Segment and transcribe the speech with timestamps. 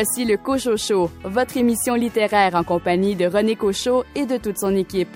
[0.00, 4.56] Voici le Cochot Show, votre émission littéraire en compagnie de René Cochot et de toute
[4.56, 5.08] son équipe.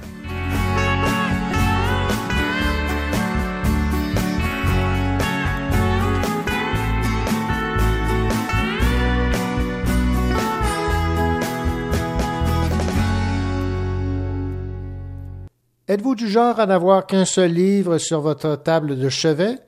[15.87, 19.61] Êtes-vous du genre à n'avoir qu'un seul livre sur votre table de chevet?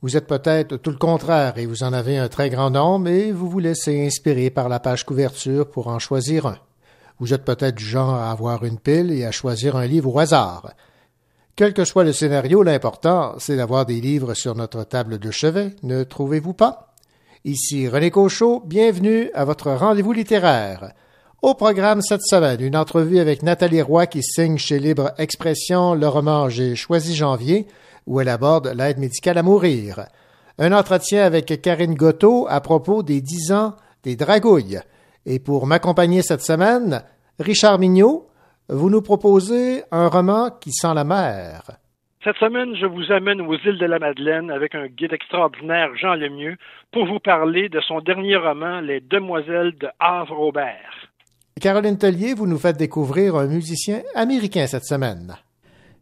[0.00, 3.32] Vous êtes peut-être tout le contraire et vous en avez un très grand nombre et
[3.32, 6.58] vous vous laissez inspirer par la page couverture pour en choisir un.
[7.18, 10.20] Vous êtes peut-être du genre à avoir une pile et à choisir un livre au
[10.20, 10.72] hasard.
[11.56, 15.74] Quel que soit le scénario, l'important, c'est d'avoir des livres sur notre table de chevet,
[15.82, 16.94] ne trouvez-vous pas?
[17.44, 20.92] Ici René Cochot, bienvenue à votre rendez-vous littéraire.
[21.42, 26.06] Au programme cette semaine, une entrevue avec Nathalie Roy qui signe chez Libre Expression le
[26.06, 27.66] roman J'ai choisi janvier,
[28.08, 30.06] où elle aborde l'aide médicale à mourir.
[30.58, 34.80] Un entretien avec Karine Gotto à propos des dix ans des dragouilles.
[35.26, 37.02] Et pour m'accompagner cette semaine,
[37.38, 38.26] Richard Mignot,
[38.70, 41.62] vous nous proposez un roman qui sent la mer.
[42.24, 46.14] Cette semaine, je vous amène aux îles de la Madeleine avec un guide extraordinaire, Jean
[46.14, 46.56] Lemieux,
[46.92, 51.10] pour vous parler de son dernier roman, Les Demoiselles de Havre-Aubert.
[51.60, 55.36] Caroline Tellier, vous nous faites découvrir un musicien américain cette semaine.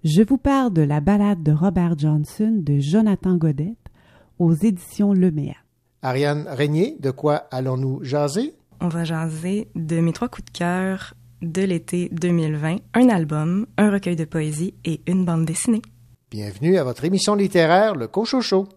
[0.09, 3.91] Je vous parle de la ballade de Robert Johnson de Jonathan Godette
[4.39, 5.57] aux éditions Lemea.
[6.01, 8.55] Ariane Régnier, de quoi allons-nous jaser?
[8.81, 13.91] On va jaser de mes trois coups de cœur de l'été 2020, un album, un
[13.91, 15.83] recueil de poésie et une bande dessinée.
[16.31, 18.69] Bienvenue à votre émission littéraire, Le Cochocho.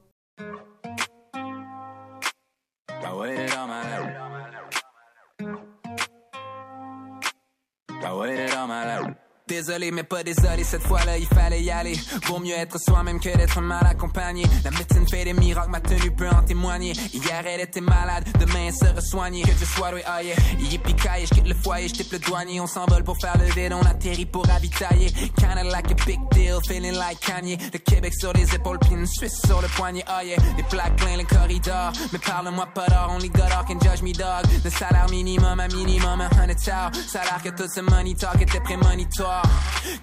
[9.49, 11.99] Désolé, mais pas désolé, cette fois-là, il fallait y aller.
[12.27, 14.43] Vaut mieux être soi-même que d'être mal accompagné.
[14.63, 16.93] La médecine fait des miracles, ma tenue peut en témoigner.
[17.11, 19.41] Hier, elle était malade, demain, elle sera soignée.
[19.41, 20.35] Que je sois oui, oh yeah.
[20.59, 20.93] Yippie
[21.25, 22.61] je quitte le foyer, je le douanier.
[22.61, 25.09] On s'envole pour faire le vide, on atterrit pour ravitailler.
[25.35, 27.57] Kinda like a big deal, feeling like Kanye.
[27.73, 30.37] Le Québec sur les épaules, puis une Suisse sur le poignet, oh yeah.
[30.57, 31.91] Les plaques plein les corridors.
[32.13, 34.45] Mais parle-moi pas d'or, only God can judge me, dog.
[34.63, 39.38] Le salaire minimum, un minimum, un hundred Salaire que tout ce money talk était prémonitoire.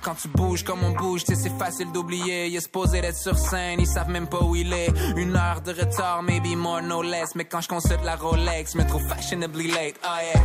[0.02, 2.47] Quand tu bouges comme on bouge, c'est facile d'oublier.
[2.47, 4.92] Il est supposé d'être sur scène, ils savent même pas où il est.
[5.16, 7.34] Une heure de retard, maybe more, no less.
[7.34, 9.96] Mais quand je consulte la Rolex, me trouve fashionably late.
[10.04, 10.41] Oh yeah.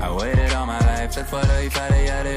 [0.00, 2.36] I waited all my life, cette fois-là il fallait y aller.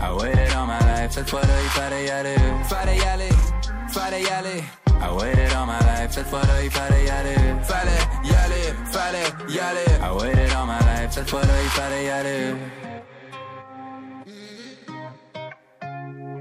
[0.00, 2.36] I waited all my life, cette fois-là il fallait y aller.
[2.64, 3.28] Fallait y aller,
[3.92, 4.64] fallait y aller.
[5.00, 7.36] I waited all my life, cette fois-là il fallait y aller.
[7.62, 9.90] Fallait y aller, fallait y aller.
[10.02, 12.54] I waited all my life, cette fois-là il fallait y aller.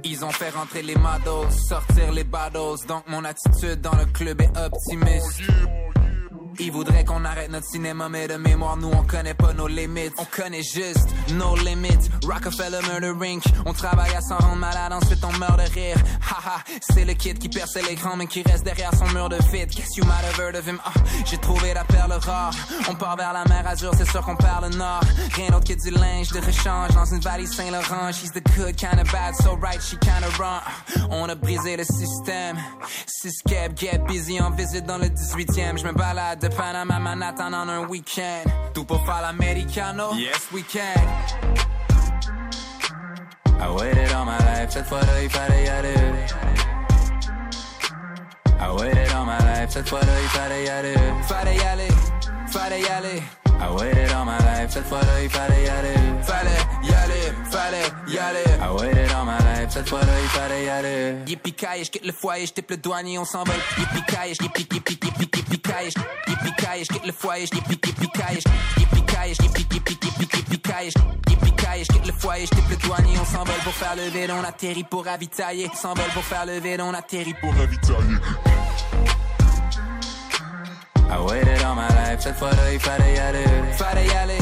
[0.04, 2.88] Ils ont fait rentrer les models, sortir les battles.
[2.88, 5.42] Donc mon attitude dans le club est optimiste.
[6.60, 10.14] Ils voudraient qu'on arrête notre cinéma, mais de mémoire, nous on connaît pas nos limites.
[10.18, 12.10] On connaît juste nos limites.
[12.26, 13.44] Rockefeller Murder Rink.
[13.66, 15.98] On travaille à s'en rendre malade, ensuite on meurt de rire.
[16.22, 19.68] Haha, c'est le kid qui perce l'écran, mais qui reste derrière son mur de fit.
[19.68, 20.80] Guess you might have heard of him?
[20.84, 20.92] Ah,
[21.26, 22.54] j'ai trouvé la perle rare.
[22.90, 25.02] On part vers la mer Azur, c'est sûr qu'on parle nord.
[25.34, 28.12] Rien d'autre que du linge de rechange dans une valise Saint-Laurent.
[28.12, 30.62] She's the good kind of bad, so right, she kind of wrong.
[31.12, 32.58] On a brisé le système.
[33.06, 33.44] Six
[33.76, 35.78] get busy en visite dans le 18e.
[35.78, 38.50] Je me balade de Panama, Manhattan on un week-end.
[38.74, 40.14] Tout pour faire l'americano?
[40.14, 41.02] Yes, we can.
[43.60, 45.96] I waited all my life, cette fois-là il fallait y aller.
[48.60, 50.96] I waited all my life, cette fois-là il fallait y aller.
[51.24, 51.92] Fallait y aller,
[52.48, 53.47] fallait y aller.
[53.60, 55.96] I waited all my life, cette fois-là il fallait y aller.
[56.22, 58.44] Fallait y aller, fallait y aller.
[58.62, 61.16] I waited all my life, cette fois-là il fallait y aller.
[61.28, 63.56] Je quitte le foyer, je le douanier, on s'envole.
[63.78, 64.04] Yippie
[64.44, 65.94] yippie yippie yippie yippie yippie
[66.28, 68.98] Yippie je quitte le foyer, je yippie Yippie yippie
[69.44, 70.94] yippie yippie yippie
[71.30, 74.44] Yippie je quitte le foyer, je le douanier, on s'envole pour faire le vide, on
[74.44, 75.70] atterrit pour ravitailler.
[75.74, 78.18] S'envole pour faire le on atterrit pour ravitailler.
[81.10, 83.46] I waited all my life, cette fois-là il fallait y aller.
[83.74, 84.38] Fallait y aller,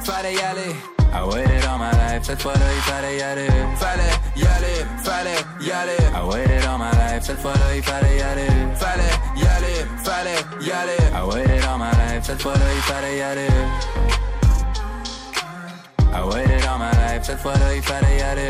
[0.00, 0.74] fallait y aller.
[1.12, 3.48] I waited all my life, cette fois-là il fallait y aller.
[3.76, 5.96] Fallait y aller, fallait y aller.
[6.14, 8.48] I waited all my life, cette fois-là il fallait y aller.
[8.74, 10.98] Fallait y aller, fallait y aller.
[11.14, 13.48] I waited all my life, cette fois-là il fallait y aller.
[16.12, 18.48] I waited all my life, cette fois-là il fallait y aller.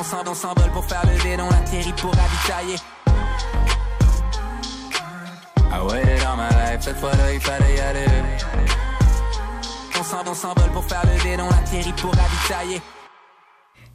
[0.00, 0.24] On
[0.70, 2.76] pour faire le vide, on atterrit pour ravitailler.
[5.70, 8.06] I waited all my life, cette fois-là il fallait y aller.
[10.00, 11.02] On pour faire
[11.40, 12.80] on atterrit pour ravitailler.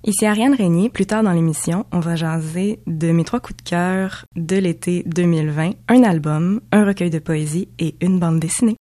[0.06, 0.90] Ici Ariane Régnier.
[0.90, 5.04] Plus tard dans l'émission, on va jaser de mes trois coups de cœur de l'été
[5.06, 8.76] 2020, un album, un recueil de poésie et une bande dessinée.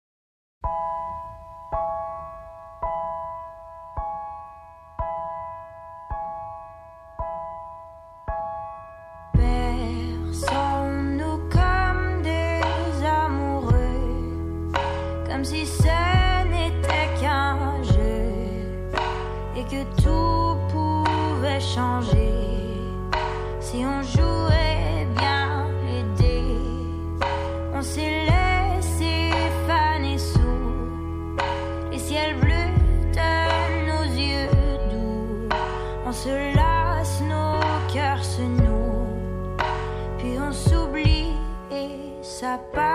[42.61, 42.90] Et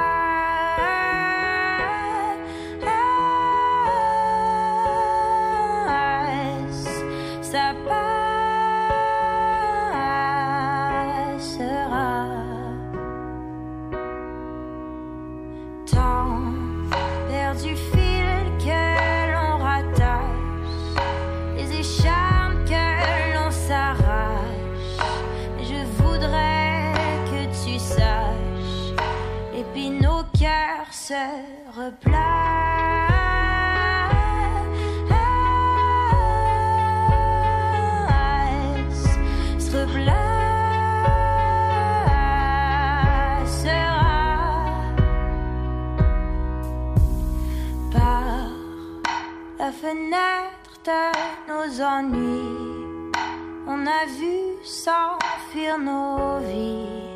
[31.08, 32.17] replacera
[47.93, 48.50] par
[49.59, 51.02] la fenêtre de
[51.49, 53.12] nos ennuis.
[53.69, 57.14] On a vu s'enfuir nos vies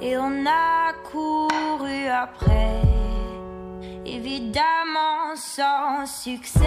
[0.00, 2.93] et on a couru après,
[4.06, 6.60] évidemment sans succès.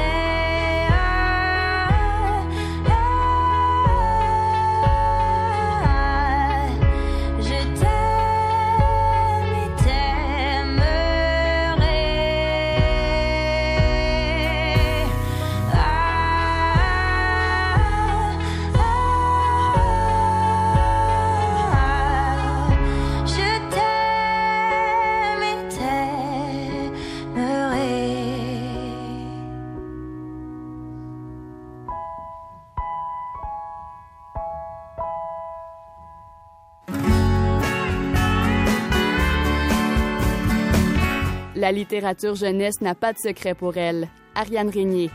[41.67, 44.07] La littérature jeunesse n'a pas de secret pour elle.
[44.35, 45.11] Ariane Régnier.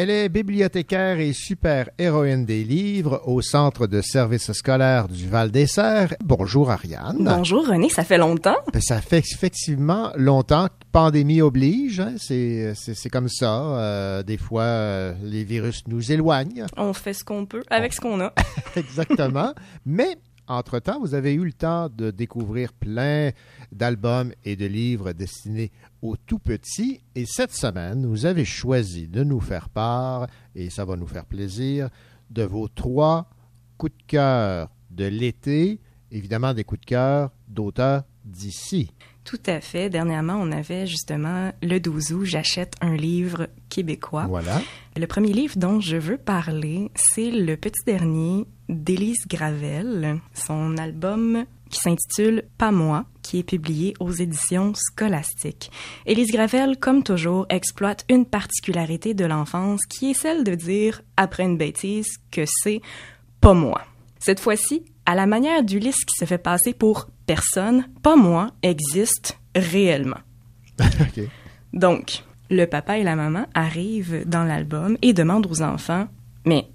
[0.00, 6.14] Elle est bibliothécaire et super héroïne des livres au Centre de services scolaires du Val-des-Serres.
[6.22, 7.16] Bonjour Ariane.
[7.18, 8.54] Bonjour René, ça fait longtemps.
[8.72, 10.68] Ben, ça fait effectivement longtemps.
[10.92, 13.60] Pandémie oblige, hein, c'est comme ça.
[13.60, 16.66] euh, des fois, euh, les virus nous éloignent.
[16.76, 18.32] On fait ce qu'on peut avec ce qu'on a.
[18.76, 19.52] Exactement.
[19.84, 20.16] Mais,
[20.48, 23.30] entre-temps, vous avez eu le temps de découvrir plein
[23.72, 25.70] d'albums et de livres destinés
[26.02, 27.00] aux tout petits.
[27.14, 31.26] Et cette semaine, vous avez choisi de nous faire part, et ça va nous faire
[31.26, 31.88] plaisir,
[32.30, 33.30] de vos trois
[33.76, 35.80] coups de cœur de l'été.
[36.10, 38.90] Évidemment, des coups de cœur d'auteurs d'ici.
[39.24, 39.90] Tout à fait.
[39.90, 44.24] Dernièrement, on avait justement le 12 août, j'achète un livre québécois.
[44.26, 44.62] Voilà.
[44.96, 51.44] Le premier livre dont je veux parler, c'est Le Petit Dernier d'Élise Gravel, son album
[51.70, 55.70] qui s'intitule Pas moi, qui est publié aux éditions scolastiques.
[56.06, 61.44] Élise Gravel, comme toujours, exploite une particularité de l'enfance qui est celle de dire, après
[61.44, 62.80] une bêtise, que c'est
[63.40, 63.82] pas moi.
[64.18, 69.38] Cette fois-ci, à la manière d'Ulysse qui se fait passer pour personne, pas moi existe
[69.54, 70.18] réellement.
[71.72, 76.08] Donc, le papa et la maman arrivent dans l'album et demandent aux enfants
[76.44, 76.68] Mais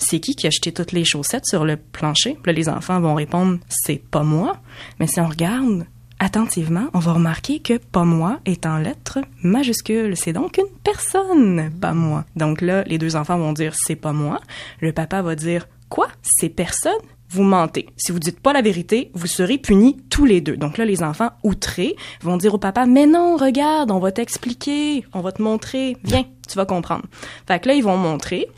[0.00, 2.38] c'est qui qui a jeté toutes les chaussettes sur le plancher?
[2.44, 4.56] Là, les enfants vont répondre C'est pas moi.
[4.98, 5.86] Mais si on regarde
[6.18, 10.16] attentivement, on va remarquer que pas moi est en lettres majuscules.
[10.16, 12.24] C'est donc une personne, pas moi.
[12.36, 14.40] Donc là, les deux enfants vont dire C'est pas moi.
[14.80, 16.08] Le papa va dire Quoi?
[16.22, 16.92] C'est personne?
[17.32, 17.86] Vous mentez.
[17.96, 20.56] Si vous dites pas la vérité, vous serez punis tous les deux.
[20.56, 25.04] Donc là, les enfants outrés vont dire au papa, mais non, regarde, on va t'expliquer,
[25.12, 27.04] on va te montrer, viens, tu vas comprendre.
[27.46, 28.48] Fait que là, ils vont montrer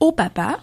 [0.00, 0.58] au papa,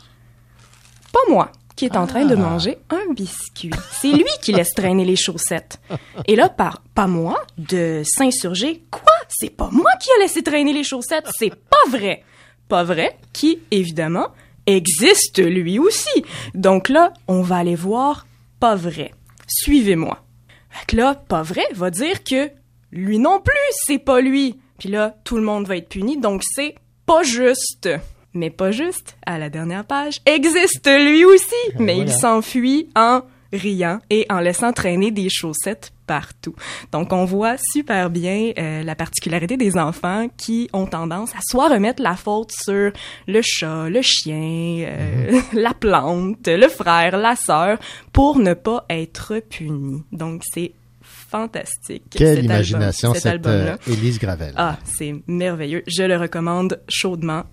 [1.12, 3.72] pas moi, qui est en train de manger un biscuit.
[3.92, 5.80] C'est lui qui laisse traîner les chaussettes.
[6.28, 9.02] Et là, par pas moi, de s'insurger, quoi?
[9.28, 12.24] C'est pas moi qui a laissé traîner les chaussettes, c'est pas vrai.
[12.68, 14.28] Pas vrai, qui, évidemment,
[14.66, 16.24] existe lui aussi.
[16.54, 18.26] Donc là, on va aller voir
[18.60, 19.14] pas vrai.
[19.48, 20.24] Suivez-moi.
[20.70, 22.50] Fait que là, pas vrai va dire que
[22.92, 23.54] lui non plus,
[23.86, 24.60] c'est pas lui.
[24.80, 26.76] Puis là, tout le monde va être puni, donc c'est
[27.06, 27.90] pas juste.
[28.34, 33.22] Mais pas juste, à la dernière page, existe lui aussi, mais il s'enfuit en
[33.52, 36.56] riant et en laissant traîner des chaussettes partout.
[36.92, 41.70] Donc on voit super bien euh, la particularité des enfants qui ont tendance à soit
[41.70, 42.92] remettre la faute sur
[43.28, 47.78] le chat, le chien, euh, la plante, le frère, la sœur
[48.12, 50.04] pour ne pas être punis.
[50.12, 50.74] Donc c'est
[51.04, 52.04] fantastique.
[52.10, 53.78] Quelle cet imagination, album, cet cette album-là.
[53.88, 54.54] euh, Élise Gravel.
[54.56, 55.84] Ah, c'est merveilleux.
[55.88, 57.44] Je le recommande chaudement.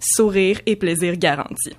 [0.00, 1.76] Sourire et plaisir garantis.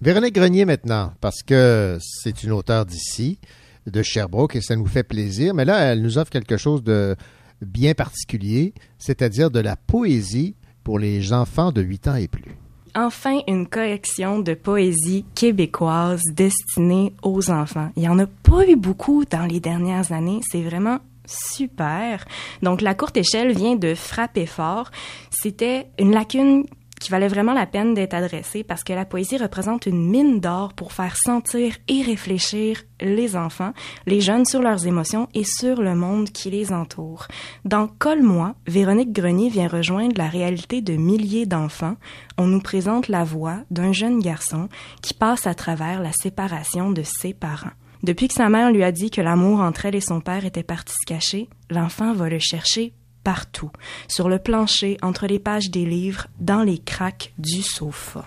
[0.00, 3.38] Véronique Grenier maintenant, parce que c'est une auteure d'ici,
[3.86, 5.54] de Sherbrooke, et ça nous fait plaisir.
[5.54, 7.16] Mais là, elle nous offre quelque chose de
[7.60, 12.56] bien particulier, c'est-à-dire de la poésie pour les enfants de 8 ans et plus.
[12.94, 17.90] Enfin, une collection de poésie québécoise destinée aux enfants.
[17.96, 20.40] Il y en a pas eu beaucoup dans les dernières années.
[20.50, 22.26] C'est vraiment super.
[22.62, 24.90] Donc, la courte échelle vient de frapper fort.
[25.30, 26.66] C'était une lacune
[27.02, 30.72] qui valait vraiment la peine d'être adressée parce que la poésie représente une mine d'or
[30.72, 33.72] pour faire sentir et réfléchir les enfants,
[34.06, 37.26] les jeunes sur leurs émotions et sur le monde qui les entoure.
[37.64, 41.96] Dans Colle-moi, Véronique Grenier vient rejoindre la réalité de milliers d'enfants.
[42.38, 44.68] On nous présente la voix d'un jeune garçon
[45.02, 47.70] qui passe à travers la séparation de ses parents.
[48.04, 50.62] Depuis que sa mère lui a dit que l'amour entre elle et son père était
[50.62, 52.94] parti se cacher, l'enfant va le chercher
[53.24, 53.70] partout,
[54.08, 58.24] sur le plancher, entre les pages des livres, dans les craques du sofa.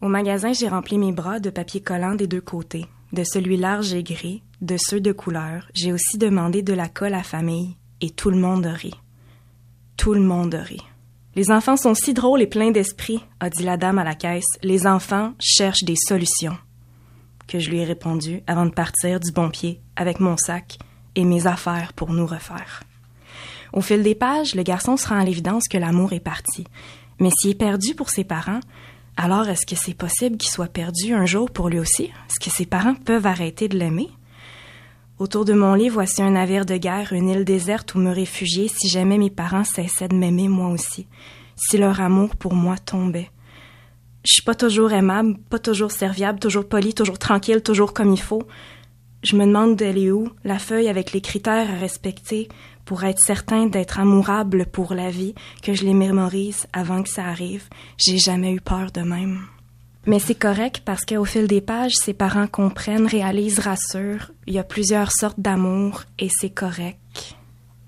[0.00, 3.92] Au magasin, j'ai rempli mes bras de papier collant des deux côtés, de celui large
[3.92, 5.68] et gris, de ceux de couleur.
[5.74, 8.98] J'ai aussi demandé de la colle à famille, et tout le monde rit.
[9.96, 10.84] Tout le monde rit.
[11.36, 14.58] Les enfants sont si drôles et pleins d'esprit, a dit la dame à la caisse.
[14.62, 16.56] Les enfants cherchent des solutions.
[17.46, 20.78] Que je lui ai répondu avant de partir du bon pied avec mon sac
[21.14, 22.82] et mes affaires pour nous refaire.
[23.72, 26.64] Au fil des pages, le garçon se rend à l'évidence que l'amour est parti.
[27.18, 28.60] Mais s'il est perdu pour ses parents,
[29.16, 32.04] alors est-ce que c'est possible qu'il soit perdu un jour pour lui aussi?
[32.04, 34.08] Est-ce que ses parents peuvent arrêter de l'aimer?
[35.18, 38.68] Autour de mon lit, voici un navire de guerre, une île déserte où me réfugier
[38.68, 41.06] si jamais mes parents cessaient de m'aimer moi aussi,
[41.56, 43.30] si leur amour pour moi tombait.
[44.24, 48.20] Je suis pas toujours aimable, pas toujours serviable, toujours poli, toujours tranquille, toujours comme il
[48.20, 48.44] faut.
[49.22, 52.48] Je me demande d'elle est où, la feuille avec les critères à respecter
[52.90, 57.24] pour être certain d'être amourable pour la vie, que je les mémorise avant que ça
[57.24, 57.68] arrive.
[57.96, 59.42] J'ai jamais eu peur de même.
[60.06, 64.32] Mais c'est correct parce qu'au fil des pages, ses parents comprennent, réalisent, rassurent.
[64.48, 67.36] Il y a plusieurs sortes d'amour et c'est correct.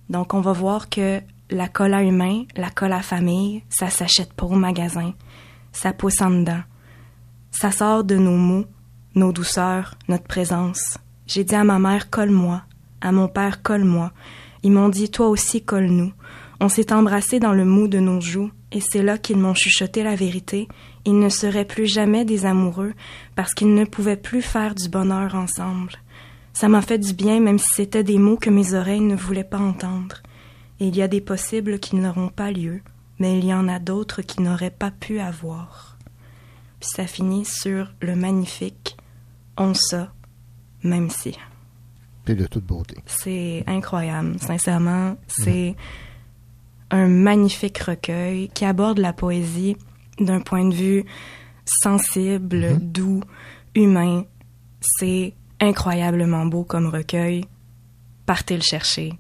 [0.09, 4.33] Donc on va voir que la colle à humain, la colle à famille, ça s'achète
[4.33, 5.15] pas au magasin.
[5.73, 6.63] Ça pousse en dedans.
[7.51, 8.67] Ça sort de nos mots,
[9.17, 10.97] nos douceurs, notre présence.
[11.27, 12.63] J'ai dit à ma mère colle-moi,
[13.01, 14.13] à mon père colle-moi.
[14.63, 16.13] Ils m'ont dit toi aussi colle-nous.
[16.61, 20.03] On s'est embrassé dans le mou de nos joues, et c'est là qu'ils m'ont chuchoté
[20.03, 20.69] la vérité.
[21.05, 22.95] Ils ne seraient plus jamais des amoureux,
[23.35, 25.93] parce qu'ils ne pouvaient plus faire du bonheur ensemble.
[26.53, 29.43] Ça m'a fait du bien, même si c'était des mots que mes oreilles ne voulaient
[29.43, 30.23] pas entendre.
[30.79, 32.81] Et il y a des possibles qui n'auront pas lieu,
[33.19, 35.97] mais il y en a d'autres qui n'auraient pas pu avoir.
[36.81, 38.97] Puis ça finit sur le magnifique
[39.57, 40.13] On ça,
[40.83, 41.37] même si.
[42.25, 42.97] Puis de toute beauté.
[43.07, 45.17] C'est incroyable, sincèrement.
[45.27, 45.75] C'est
[46.91, 49.77] un magnifique recueil qui aborde la poésie
[50.21, 51.05] d'un point de vue
[51.65, 53.23] sensible, doux,
[53.75, 54.25] humain.
[54.81, 57.45] C'est incroyablement beau comme recueil.
[58.27, 59.15] Partez le chercher.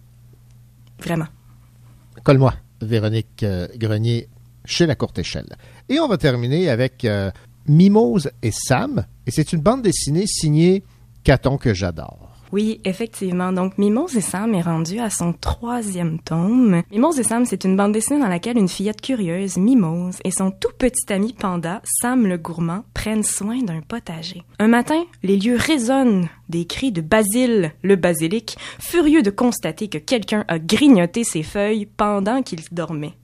[1.00, 1.26] Vraiment.
[2.22, 4.28] Colle-moi, Véronique euh, Grenier,
[4.64, 5.56] chez La Courte Échelle.
[5.88, 7.30] Et on va terminer avec euh,
[7.66, 9.06] Mimose et Sam.
[9.26, 10.84] Et c'est une bande dessinée signée
[11.24, 12.31] Caton que j'adore.
[12.52, 13.50] Oui, effectivement.
[13.50, 16.82] Donc, Mimose et Sam est rendu à son troisième tome.
[16.90, 20.50] Mimose et Sam, c'est une bande dessinée dans laquelle une fillette curieuse, Mimose, et son
[20.50, 24.42] tout petit ami panda, Sam le gourmand, prennent soin d'un potager.
[24.58, 29.98] Un matin, les lieux résonnent des cris de Basile, le basilic, furieux de constater que
[29.98, 33.14] quelqu'un a grignoté ses feuilles pendant qu'il dormait,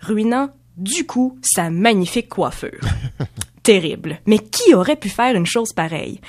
[0.00, 2.80] ruinant du coup sa magnifique coiffure.
[3.62, 4.18] Terrible.
[4.26, 6.20] Mais qui aurait pu faire une chose pareille?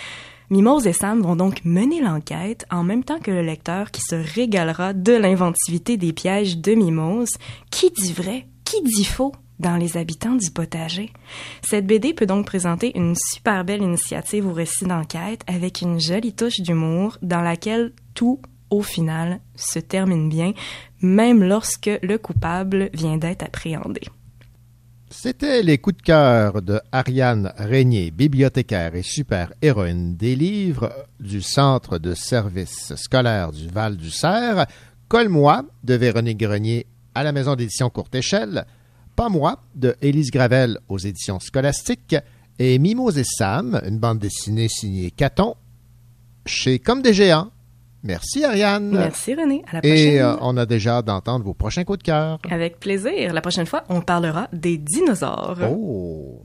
[0.53, 4.13] Mimose et Sam vont donc mener l'enquête en même temps que le lecteur qui se
[4.13, 7.39] régalera de l'inventivité des pièges de Mimose.
[7.71, 8.45] Qui dit vrai?
[8.63, 9.31] Qui dit faux?
[9.57, 11.11] dans les habitants du potager?
[11.63, 16.33] Cette BD peut donc présenter une super belle initiative au récit d'enquête avec une jolie
[16.33, 20.53] touche d'humour dans laquelle tout, au final, se termine bien,
[21.01, 24.01] même lorsque le coupable vient d'être appréhendé.
[25.15, 31.43] C'était les coups de cœur de Ariane Régnier, bibliothécaire et super héroïne des livres du
[31.43, 34.65] Centre de services scolaires du Val du Cerf,
[35.07, 38.65] Colle-moi de Véronique Grenier à la maison d'édition Courte Échelle,
[39.15, 42.15] Pas moi de Élise Gravel aux éditions Scolastiques
[42.57, 45.55] et Mimos et Sam, une bande dessinée signée Caton
[46.47, 47.51] chez Comme des géants.
[48.03, 48.91] Merci Ariane.
[48.91, 49.63] Merci René.
[49.69, 49.97] À la prochaine.
[49.97, 52.37] Et euh, on a déjà hâte d'entendre vos prochains coups de cœur.
[52.49, 53.33] Avec plaisir.
[53.33, 55.57] La prochaine fois, on parlera des dinosaures.
[55.69, 56.41] Oh.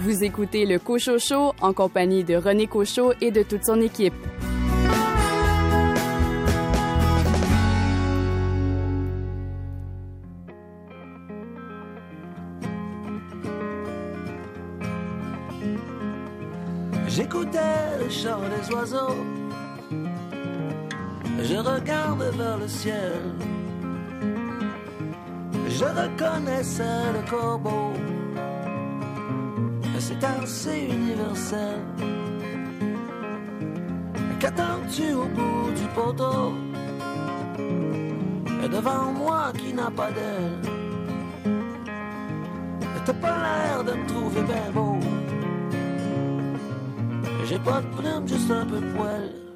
[0.00, 4.14] Vous écoutez le Cochot Show en compagnie de René Cochot et de toute son équipe.
[17.18, 19.16] J'écoutais le chant des oiseaux.
[21.42, 23.22] Je regarde vers le ciel.
[25.68, 27.92] Je reconnaissais le corbeau.
[29.98, 31.80] C'est assez universel.
[34.38, 36.52] Qu'attends-tu au bout du poteau?
[38.62, 40.60] Et devant moi qui n'a pas d'aile.
[43.04, 44.98] T'as pas l'air de me trouver bien beau.
[47.48, 49.47] J'ai pas de plume, juste un peu de poil.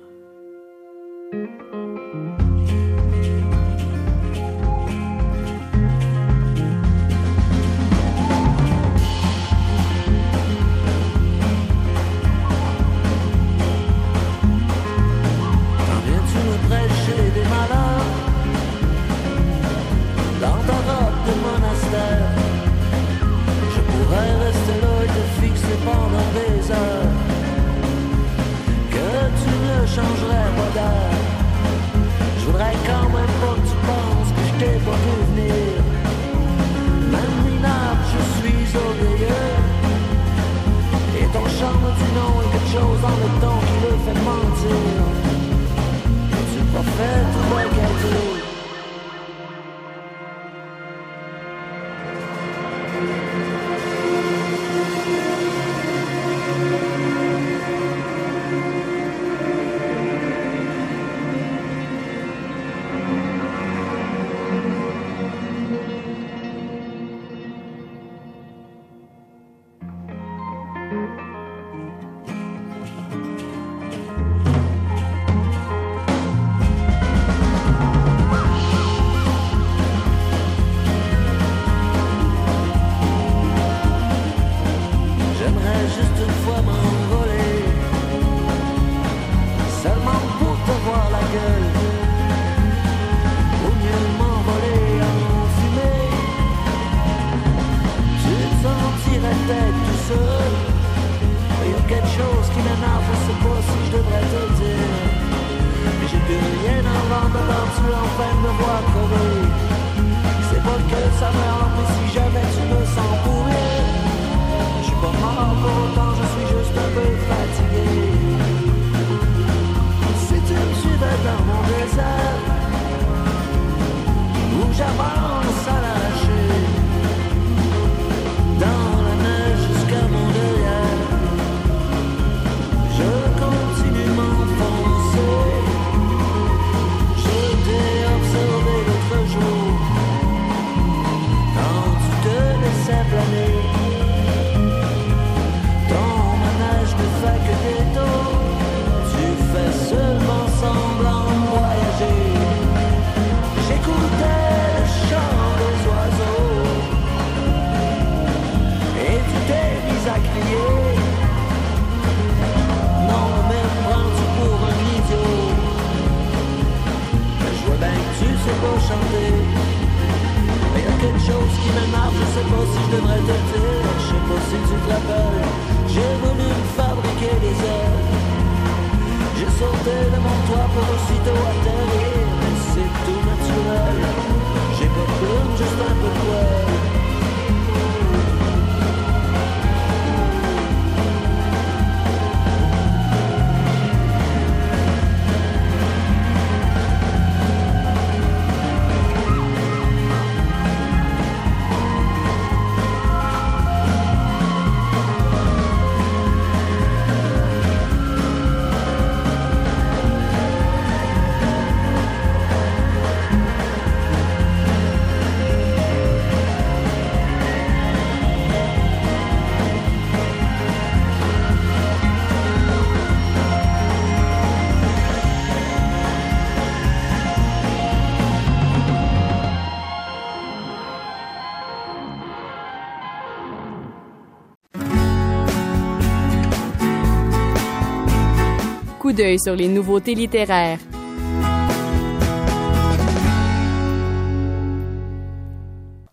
[239.39, 240.79] Sur les nouveautés littéraires.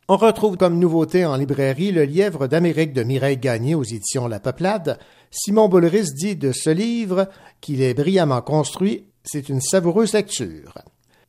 [0.10, 4.40] On retrouve comme nouveauté en librairie Le Lièvre d'Amérique de Mireille Gagné aux éditions La
[4.40, 4.98] Peuplade.
[5.32, 7.30] Simon Boulris dit de ce livre
[7.62, 10.74] qu'il est brillamment construit, c'est une savoureuse lecture.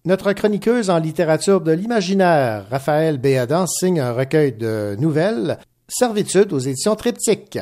[0.07, 6.59] Notre chroniqueuse en littérature de l'imaginaire, Raphaël Béadan, signe un recueil de nouvelles, Servitude aux
[6.59, 7.59] éditions Triptyque.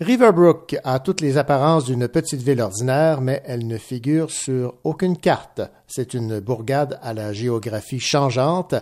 [0.00, 5.18] Riverbrook a toutes les apparences d'une petite ville ordinaire, mais elle ne figure sur aucune
[5.18, 5.60] carte.
[5.86, 8.74] C'est une bourgade à la géographie changeante,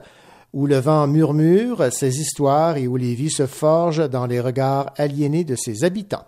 [0.52, 4.92] où le vent murmure ses histoires et où les vies se forgent dans les regards
[4.96, 6.24] aliénés de ses habitants.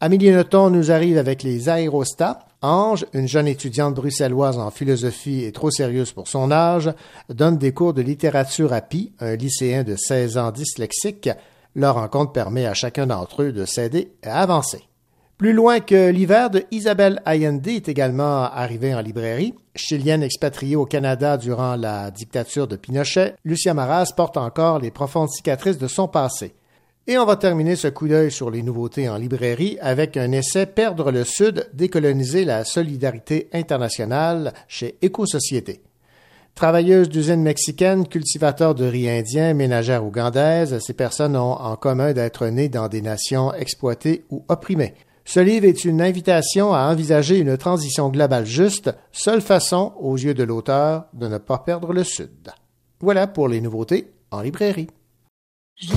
[0.00, 2.40] Amélie Nothomb nous arrive avec les aérostats.
[2.62, 6.92] Ange, une jeune étudiante bruxelloise en philosophie et trop sérieuse pour son âge,
[7.28, 11.30] donne des cours de littérature à Pi, un lycéen de 16 ans dyslexique.
[11.76, 14.80] Leur rencontre permet à chacun d'entre eux de s'aider à avancer.
[15.36, 19.52] Plus loin que l'hiver de Isabelle Allende est également arrivé en librairie.
[19.74, 25.28] Chilienne expatriée au Canada durant la dictature de Pinochet, Lucia Maras porte encore les profondes
[25.28, 26.54] cicatrices de son passé.
[27.06, 30.64] Et on va terminer ce coup d'œil sur les nouveautés en librairie avec un essai
[30.64, 35.82] Perdre le Sud, décoloniser la solidarité internationale chez Éco-Société.
[36.56, 42.46] Travailleuses d'usines mexicaines, cultivateurs de riz indien, ménagères ougandaises, ces personnes ont en commun d'être
[42.46, 44.94] nées dans des nations exploitées ou opprimées.
[45.26, 50.32] Ce livre est une invitation à envisager une transition globale juste, seule façon, aux yeux
[50.32, 52.50] de l'auteur, de ne pas perdre le Sud.
[53.00, 54.88] Voilà pour les nouveautés en librairie.
[55.76, 55.92] J'ai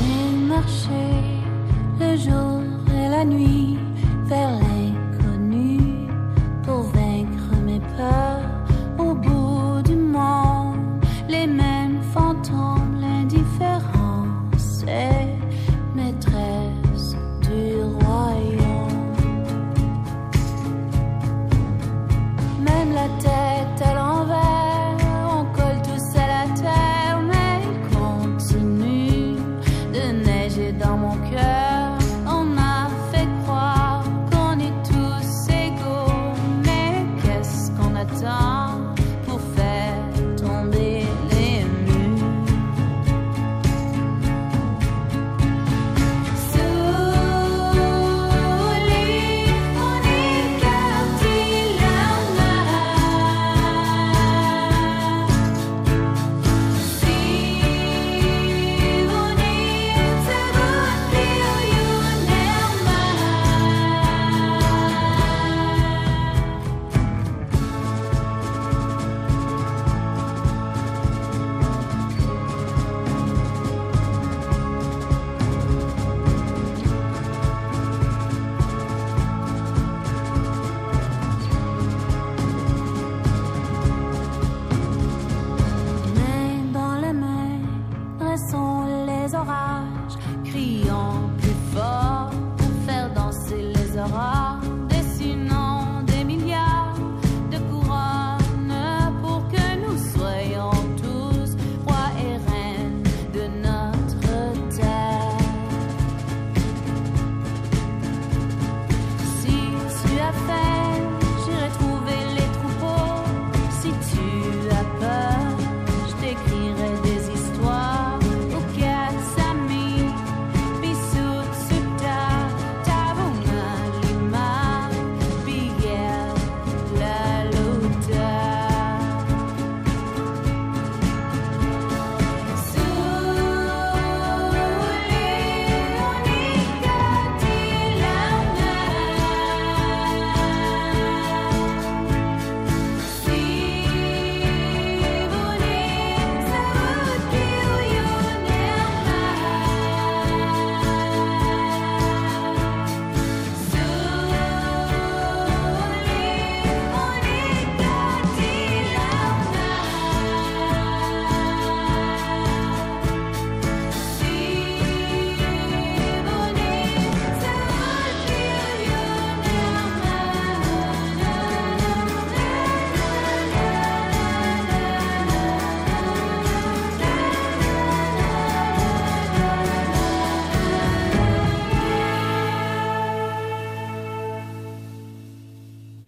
[4.30, 4.79] la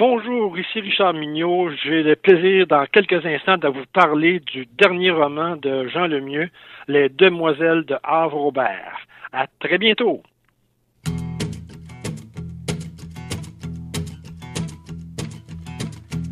[0.03, 1.69] Bonjour, ici Richard Mignot.
[1.83, 6.49] J'ai le plaisir dans quelques instants de vous parler du dernier roman de Jean Lemieux,
[6.87, 8.97] Les Demoiselles de Havre-Aubert.
[9.31, 10.23] À très bientôt.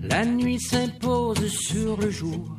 [0.01, 2.49] La nuit s'impose sur le jour.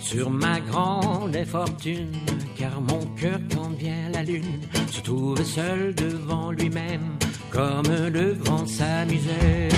[0.00, 2.12] Sur ma grande infortune,
[2.58, 7.18] car mon cœur, quand vient la lune, se trouve seul devant lui-même,
[7.52, 9.70] comme devant sa misère.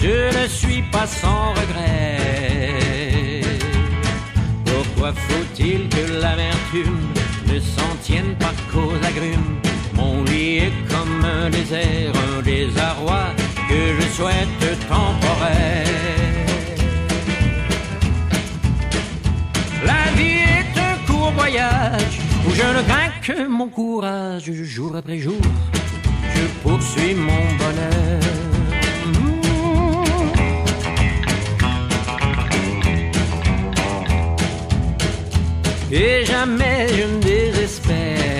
[0.00, 3.40] Je ne suis pas sans regret.
[4.64, 7.00] Pourquoi faut-il que l'amertume
[7.46, 9.58] ne s'en tienne pas qu'aux agrumes?
[9.94, 13.24] Mon lit est comme un désert, un désarroi
[13.68, 15.86] que je souhaite temporaire.
[19.84, 25.40] La vie est un court voyage je ne crains que mon courage jour après jour.
[26.34, 28.20] Je poursuis mon bonheur.
[35.92, 38.30] Et jamais je ne désespère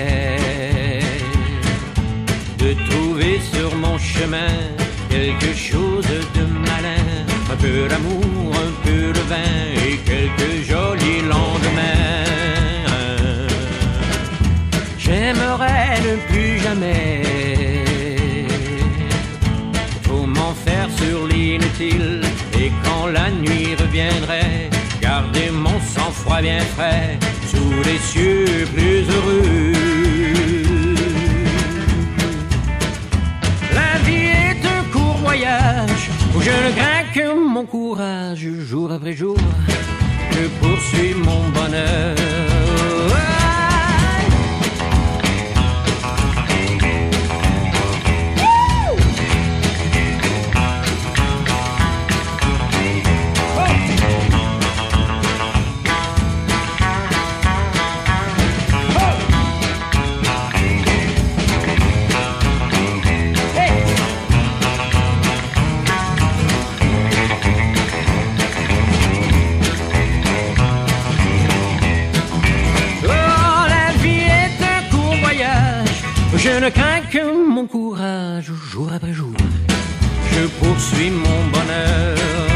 [2.59, 4.55] de trouver sur mon chemin
[5.09, 7.05] quelque chose de malin,
[7.51, 9.53] un peu d'amour, un peu de vin
[9.85, 12.50] et quelques jolis lendemains.
[15.33, 17.21] J'aimerais ne plus jamais
[20.03, 22.19] faut m'en faire sur l'inutile
[22.59, 24.69] et quand la nuit reviendrait,
[25.01, 27.17] garder mon sang-froid bien frais
[27.47, 29.73] sous les cieux plus heureux.
[33.73, 39.13] La vie est un court voyage où je ne crains que mon courage jour après
[39.13, 39.37] jour.
[40.33, 42.60] Je poursuis mon bonheur.
[76.61, 79.33] Ne crains que mon courage jour après jour.
[80.31, 82.50] Je poursuis mon bonheur.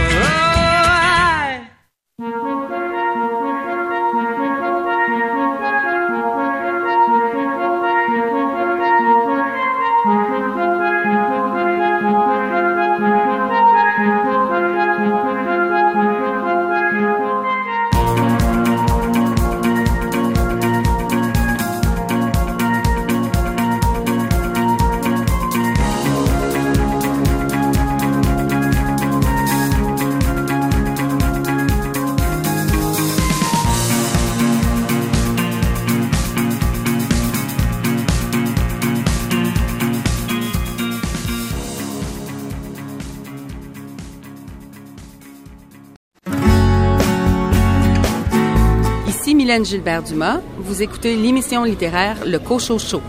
[49.63, 50.41] Gilbert-Dumas.
[50.58, 53.02] Vous écoutez l'émission littéraire Le Cochot Chaud.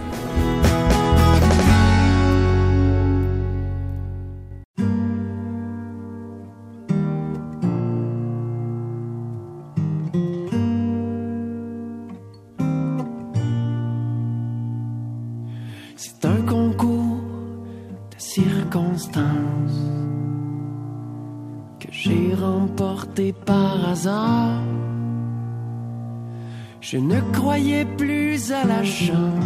[27.57, 29.45] Croyais plus à la chance,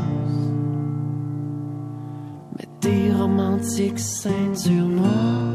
[2.57, 5.55] mais tes romantiques ceintures noires.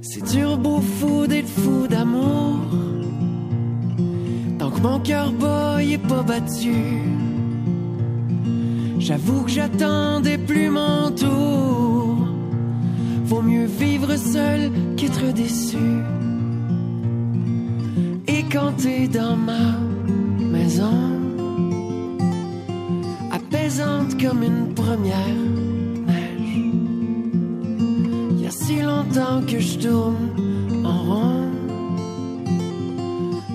[0.00, 2.60] C'est dur beau fou d'être fou d'amour,
[4.58, 5.32] tant que mon cœur
[5.82, 7.02] il est pas battu.
[8.98, 12.26] J'avoue que j'attendais plus mon tour.
[13.24, 15.88] Vaut mieux vivre seul qu'être déçu.
[18.26, 19.87] Et quand t'es dans ma
[24.20, 25.38] comme une première
[26.06, 26.58] neige,
[28.40, 30.30] y a si longtemps que je tourne
[30.84, 31.50] en rond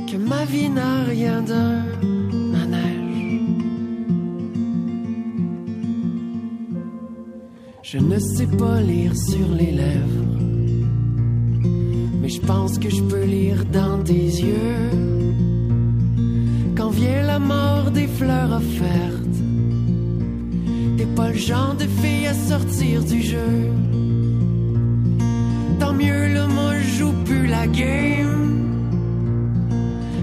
[0.09, 1.83] que ma vie n'a rien d'un
[2.53, 3.41] manège.
[7.81, 10.29] Je ne sais pas lire sur les lèvres,
[12.21, 14.91] mais je pense que je peux lire dans tes yeux.
[16.77, 19.22] Quand vient la mort des fleurs offertes,
[21.33, 23.71] le genre de fille à sortir du jeu.
[25.79, 28.69] Tant mieux, là, moi joue plus la game.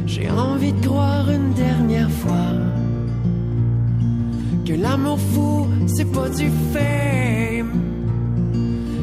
[0.07, 2.53] J'ai envie de croire une dernière fois
[4.65, 7.73] que l'amour fou, c'est pas du fame.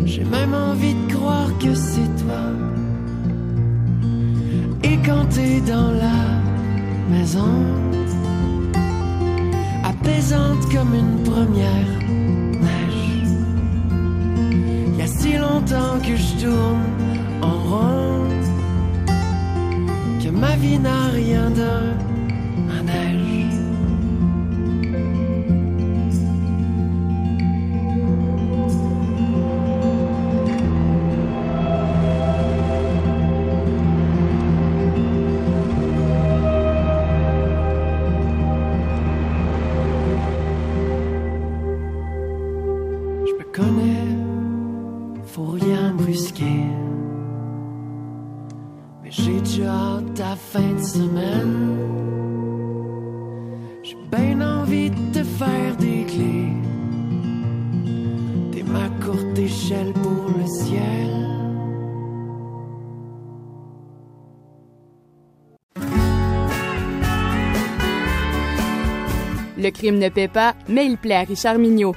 [0.06, 2.46] J'ai même envie de croire que c'est toi.
[4.84, 6.20] Et quand t'es dans la
[7.12, 7.54] maison,
[9.84, 11.97] apaisante comme une première
[16.08, 16.84] que je tourne
[17.42, 18.28] en rond
[20.24, 22.17] que ma vie n'a rien d'un
[69.78, 71.96] crime ne paie pas, mais il plaît à Richard Mignot.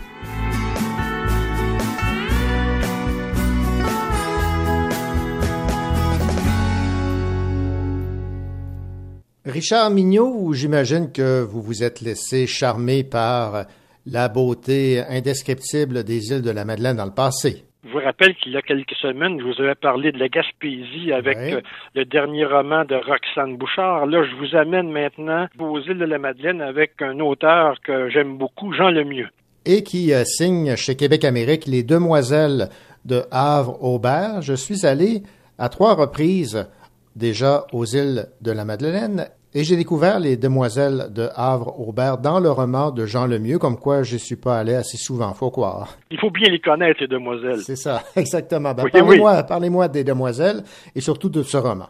[9.46, 13.66] Richard Mignot, j'imagine que vous vous êtes laissé charmer par
[14.06, 17.64] la beauté indescriptible des îles de la Madeleine dans le passé.
[17.84, 21.12] Je vous rappelle qu'il y a quelques semaines, je vous avais parlé de la Gaspésie
[21.14, 21.54] avec Ouais.
[21.54, 21.60] euh,
[21.94, 24.04] le dernier roman de Roxane Bouchard.
[24.06, 28.36] Là, je vous amène maintenant aux îles de la Madeleine avec un auteur que j'aime
[28.36, 29.28] beaucoup, Jean Lemieux.
[29.64, 32.68] Et qui euh, signe chez Québec Amérique Les Demoiselles
[33.06, 34.42] de Havre-Aubert.
[34.42, 35.22] Je suis allé
[35.58, 36.68] à trois reprises
[37.16, 42.50] déjà aux îles de la Madeleine et j'ai découvert Les Demoiselles de Havre-Aubert dans le
[42.50, 45.96] roman de Jean Lemieux, comme quoi je suis pas allé assez souvent, faut croire.
[46.10, 47.60] Il faut bien les connaître, ces demoiselles.
[47.60, 48.74] C'est ça, exactement.
[48.74, 50.62] Ben, Oui, parlez-moi, parlez-moi des Demoiselles
[50.94, 51.88] et surtout de ce roman.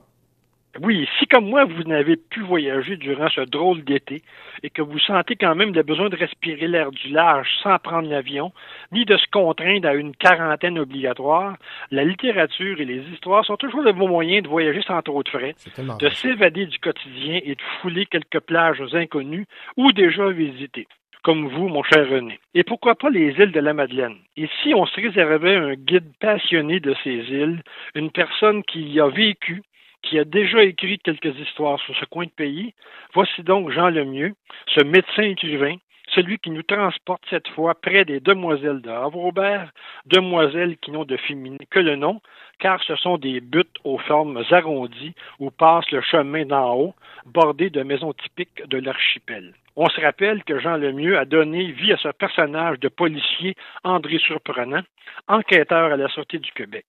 [0.79, 4.23] Oui, si comme moi, vous n'avez pu voyager durant ce drôle d'été
[4.63, 8.09] et que vous sentez quand même le besoin de respirer l'air du large sans prendre
[8.09, 8.53] l'avion,
[8.93, 11.57] ni de se contraindre à une quarantaine obligatoire,
[11.91, 15.29] la littérature et les histoires sont toujours de bons moyens de voyager sans trop de
[15.29, 20.87] frais, de s'évader du quotidien et de fouler quelques plages inconnues ou déjà visitées.
[21.23, 22.39] Comme vous, mon cher René.
[22.55, 24.17] Et pourquoi pas les îles de la Madeleine?
[24.39, 27.63] Et si on se réservait un guide passionné de ces îles,
[27.95, 29.63] une personne qui y a vécu,
[30.03, 32.75] qui a déjà écrit quelques histoires sur ce coin de pays.
[33.15, 34.35] Voici donc Jean Lemieux,
[34.75, 35.77] ce médecin écrivain,
[36.15, 39.71] celui qui nous transporte cette fois près des demoiselles de Havre-Aubert,
[40.07, 42.21] demoiselles qui n'ont de féminin que le nom,
[42.59, 46.95] car ce sont des buttes aux formes arrondies où passe le chemin d'en haut,
[47.27, 49.55] bordé de maisons typiques de l'archipel.
[49.77, 54.19] On se rappelle que Jean Lemieux a donné vie à ce personnage de policier André
[54.19, 54.83] Surprenant,
[55.29, 56.87] enquêteur à la Sûreté du Québec.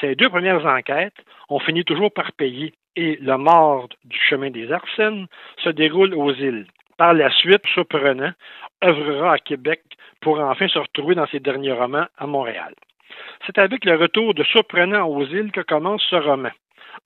[0.00, 1.16] Ces deux premières enquêtes
[1.48, 5.26] ont fini toujours par payer et le mort du chemin des Arsènes
[5.64, 6.66] se déroule aux îles.
[6.98, 8.32] Par la suite, Surprenant
[8.82, 9.82] œuvrera à Québec
[10.20, 12.74] pour enfin se retrouver dans ses derniers romans à Montréal.
[13.46, 16.50] C'est avec le retour de Surprenant aux îles que commence ce roman.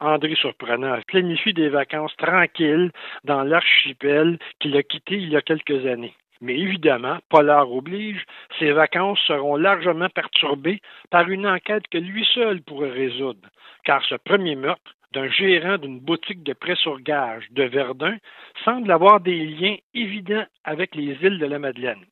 [0.00, 2.90] André Surprenant planifie des vacances tranquilles
[3.24, 6.14] dans l'archipel qu'il a quitté il y a quelques années.
[6.40, 8.24] Mais évidemment, Polar oblige,
[8.58, 13.46] ces vacances seront largement perturbées par une enquête que lui seul pourrait résoudre,
[13.84, 18.16] car ce premier meurtre d'un gérant d'une boutique de prêt sur gage de Verdun
[18.64, 22.04] semble avoir des liens évidents avec les îles de la Madeleine.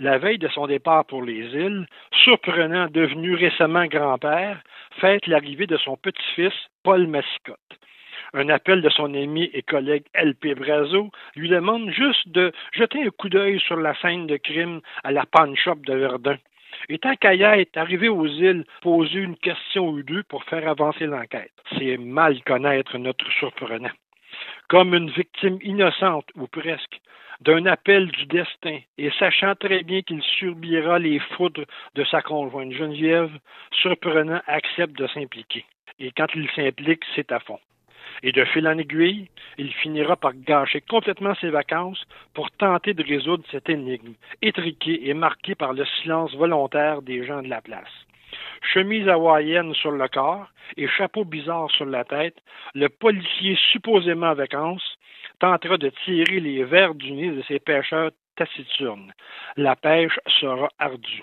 [0.00, 1.86] La veille de son départ pour les îles,
[2.24, 4.62] surprenant devenu récemment grand-père,
[5.00, 7.58] fête l'arrivée de son petit-fils, Paul Massicotte.
[8.34, 10.54] Un appel de son ami et collègue L.P.
[10.54, 15.12] Brazo lui demande juste de jeter un coup d'œil sur la scène de crime à
[15.12, 16.36] la pawn shop de Verdun.
[16.88, 21.06] Et tant qu'Aya est arrivé aux îles, poser une question ou deux pour faire avancer
[21.06, 21.52] l'enquête.
[21.78, 23.90] C'est mal connaître notre surprenant.
[24.68, 27.00] Comme une victime innocente, ou presque,
[27.40, 31.64] d'un appel du destin, et sachant très bien qu'il subira les foudres
[31.94, 33.38] de sa conjointe Geneviève,
[33.70, 35.64] surprenant accepte de s'impliquer.
[35.98, 37.58] Et quand il s'implique, c'est à fond.
[38.22, 42.04] Et de fil en aiguille, il finira par gâcher complètement ses vacances
[42.34, 47.42] pour tenter de résoudre cette énigme, étriquée et marquée par le silence volontaire des gens
[47.42, 48.06] de la place.
[48.72, 52.36] Chemise hawaïenne sur le corps et chapeau bizarre sur la tête,
[52.74, 54.98] le policier supposément en vacances
[55.38, 59.12] tentera de tirer les vers du nez de ses pêcheurs taciturnes.
[59.56, 61.22] La pêche sera ardue.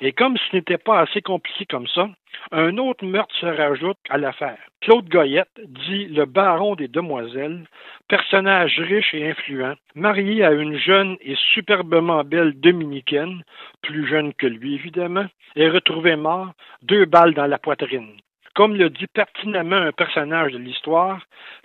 [0.00, 2.08] Et comme ce n'était pas assez compliqué comme ça,
[2.52, 4.58] un autre meurtre se rajoute à l'affaire.
[4.80, 7.64] Claude Goyette, dit le baron des demoiselles,
[8.08, 13.42] personnage riche et influent, marié à une jeune et superbement belle dominicaine,
[13.82, 15.26] plus jeune que lui évidemment,
[15.56, 18.10] est retrouvé mort, deux balles dans la poitrine.
[18.54, 21.20] Comme le dit pertinemment un personnage de l'histoire,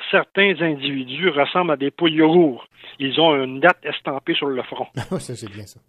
[0.09, 2.23] certains individus ressemblent à des pouilles
[2.97, 4.87] Ils ont une date estampée sur le front.
[4.95, 5.79] ça, c'est bien ça.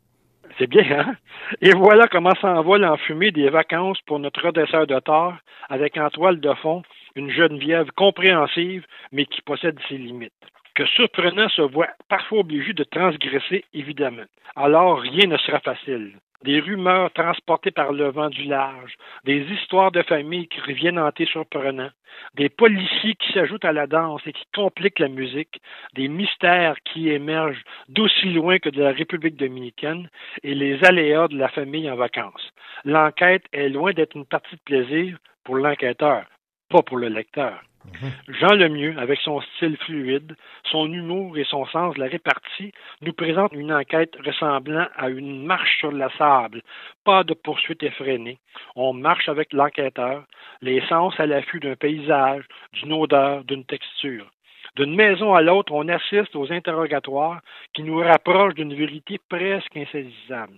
[0.61, 1.15] C'est bien, hein?
[1.63, 5.33] Et voilà comment s'envole en fumée des vacances pour notre redresseur de tort,
[5.71, 6.83] avec en toile de fond
[7.17, 10.35] une Geneviève compréhensive, mais qui possède ses limites.
[10.75, 14.27] Que surprenant se voit parfois obligé de transgresser, évidemment.
[14.55, 16.13] Alors rien ne sera facile
[16.45, 21.27] des rumeurs transportées par le vent du large, des histoires de famille qui reviennent hanter
[21.27, 21.91] surprenants,
[22.35, 25.61] des policiers qui s'ajoutent à la danse et qui compliquent la musique,
[25.95, 30.09] des mystères qui émergent d'aussi loin que de la République dominicaine
[30.43, 32.51] et les aléas de la famille en vacances.
[32.85, 36.25] L'enquête est loin d'être une partie de plaisir pour l'enquêteur,
[36.69, 37.61] pas pour le lecteur.
[37.85, 38.35] Mhm.
[38.41, 40.37] Jean Lemieux, avec son style fluide,
[40.71, 45.45] son humour et son sens de la répartie, nous présente une enquête ressemblant à une
[45.45, 46.63] marche sur la sable.
[47.05, 48.39] Pas de poursuite effrénée.
[48.77, 50.25] On marche avec l'enquêteur,
[50.61, 54.31] les sens à l'affût d'un paysage, d'une odeur, d'une texture.
[54.77, 57.41] D'une maison à l'autre, on assiste aux interrogatoires
[57.75, 60.55] qui nous rapprochent d'une vérité presque insaisissable.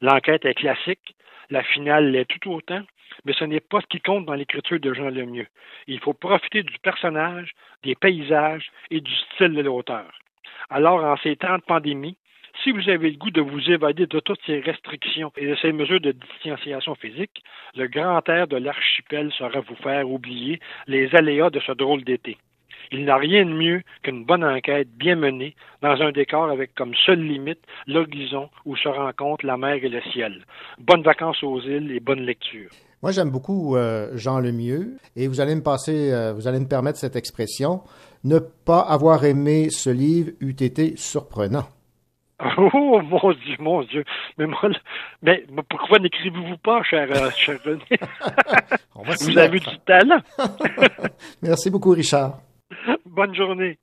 [0.00, 1.14] L'enquête est classique,
[1.50, 2.82] la finale l'est tout autant,
[3.24, 5.48] mais ce n'est pas ce qui compte dans l'écriture de Jean Lemieux.
[5.86, 10.06] Il faut profiter du personnage, des paysages et du style de l'auteur.
[10.70, 12.16] Alors, en ces temps de pandémie,
[12.62, 15.72] si vous avez le goût de vous évader de toutes ces restrictions et de ces
[15.72, 17.42] mesures de distanciation physique,
[17.76, 22.36] le grand air de l'archipel saura vous faire oublier les aléas de ce drôle d'été.
[22.92, 26.94] Il n'a rien de mieux qu'une bonne enquête bien menée dans un décor avec comme
[27.06, 30.44] seule limite l'horizon où se rencontrent la mer et le ciel.
[30.78, 32.70] Bonnes vacances aux îles et bonne lecture.
[33.02, 36.66] Moi, j'aime beaucoup euh, Jean Lemieux et vous allez me passer, euh, vous allez me
[36.66, 37.82] permettre cette expression.
[38.24, 41.66] Ne pas avoir aimé ce livre eût été surprenant.
[42.56, 44.04] Oh mon Dieu, mon Dieu.
[44.38, 44.70] Mais moi,
[45.22, 47.80] mais pourquoi n'écrivez-vous pas, cher, euh, cher René?
[48.94, 50.20] vous avez du talent.
[51.42, 52.38] Merci beaucoup, Richard.
[53.06, 53.78] Bonne journée.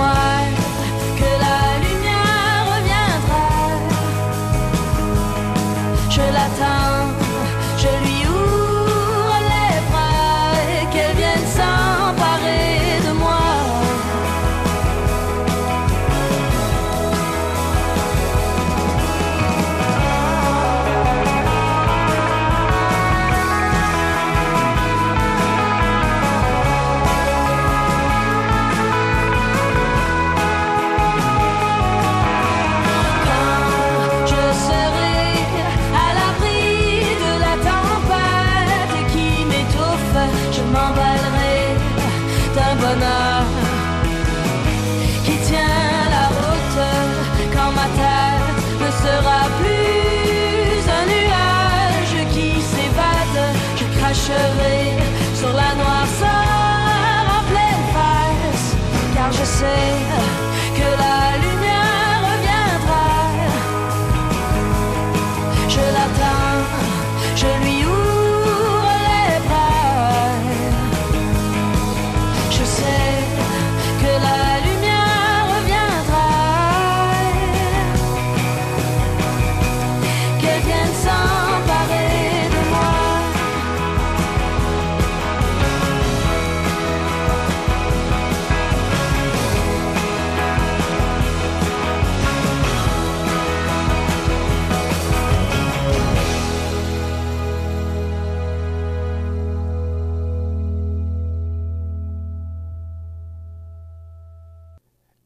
[0.00, 0.29] Dis-moi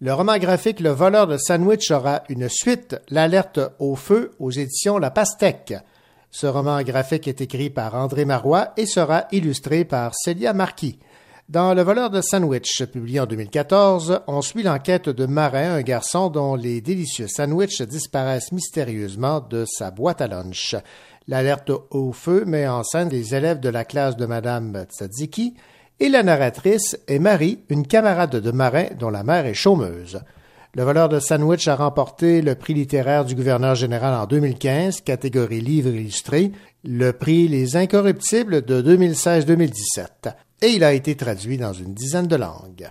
[0.04, 4.98] Le roman graphique Le voleur de sandwich aura une suite, L'alerte au feu, aux éditions
[4.98, 5.72] La Pastèque.
[6.30, 10.98] Ce roman graphique est écrit par André Marois et sera illustré par Célia Marquis.
[11.48, 16.28] Dans Le voleur de sandwich, publié en 2014, on suit l'enquête de Marin, un garçon
[16.28, 20.76] dont les délicieux sandwichs disparaissent mystérieusement de sa boîte à lunch.
[21.28, 25.54] L'alerte au feu met en scène les élèves de la classe de Madame Tzatziki
[26.00, 30.20] et la narratrice est Marie, une camarade de Marin dont la mère est chômeuse.
[30.74, 35.60] Le voleur de sandwich a remporté le prix littéraire du gouverneur général en 2015, catégorie
[35.60, 36.50] livre illustré,
[36.82, 42.36] le prix Les Incorruptibles de 2016-2017, et il a été traduit dans une dizaine de
[42.36, 42.90] langues.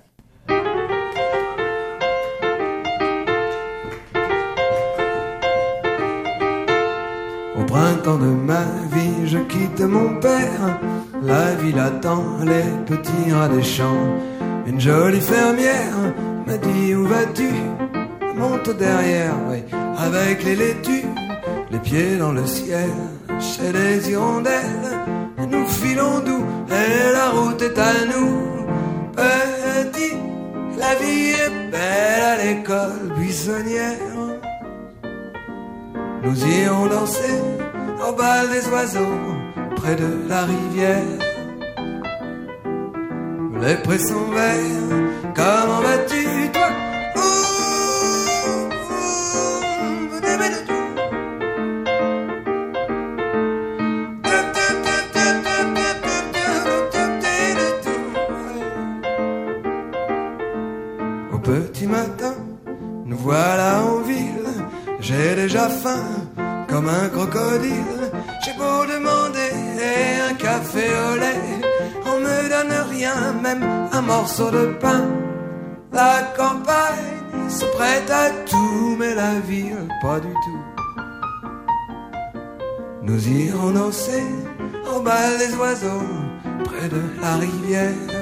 [7.56, 10.80] Au printemps de ma vie, je quitte mon père.
[11.22, 14.08] La ville attend les petits rats des champs.
[14.66, 16.14] Une jolie fermière
[16.48, 17.50] m'a dit où vas-tu?
[18.36, 19.64] Monte derrière, oui,
[19.98, 21.06] avec les laitues,
[21.72, 22.90] les pieds dans le ciel,
[23.40, 24.90] chez les hirondelles.
[25.50, 28.36] Nous filons doux et la route est à nous.
[29.16, 30.16] Petit,
[30.80, 34.33] la vie est belle à l'école buissonnière.
[36.24, 37.42] Nous irons danser
[38.08, 39.20] au bal des oiseaux
[39.76, 41.20] près de la rivière.
[43.62, 46.70] Les prés sont verts, comment vas-tu toi?
[61.34, 62.36] Au petit matin,
[63.06, 64.24] nous voilà en ville.
[65.04, 66.06] J'ai déjà faim
[66.70, 68.04] comme un crocodile.
[68.44, 69.52] J'ai beau demander
[70.30, 71.44] un café au lait,
[72.06, 75.04] on me donne rien, même un morceau de pain.
[75.92, 80.64] La campagne se prête à tout, mais la ville pas du tout.
[83.02, 84.24] Nous irons danser
[84.90, 86.08] au bal des oiseaux
[86.64, 88.14] près de la rivière.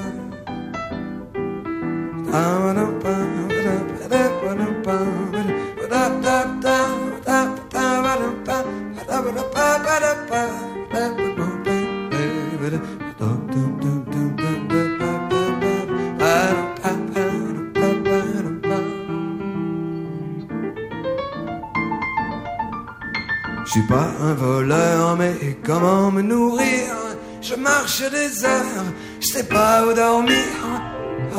[23.74, 26.94] Je suis pas un voleur, mais comment me nourrir?
[27.42, 28.86] Je marche des heures,
[29.22, 30.36] je sais pas où dormir.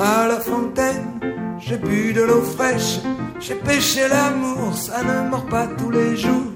[0.00, 1.20] À la fontaine,
[1.58, 3.00] j'ai bu de l'eau fraîche,
[3.42, 6.52] j'ai pêché l'amour, ça ne mord pas tous les jours.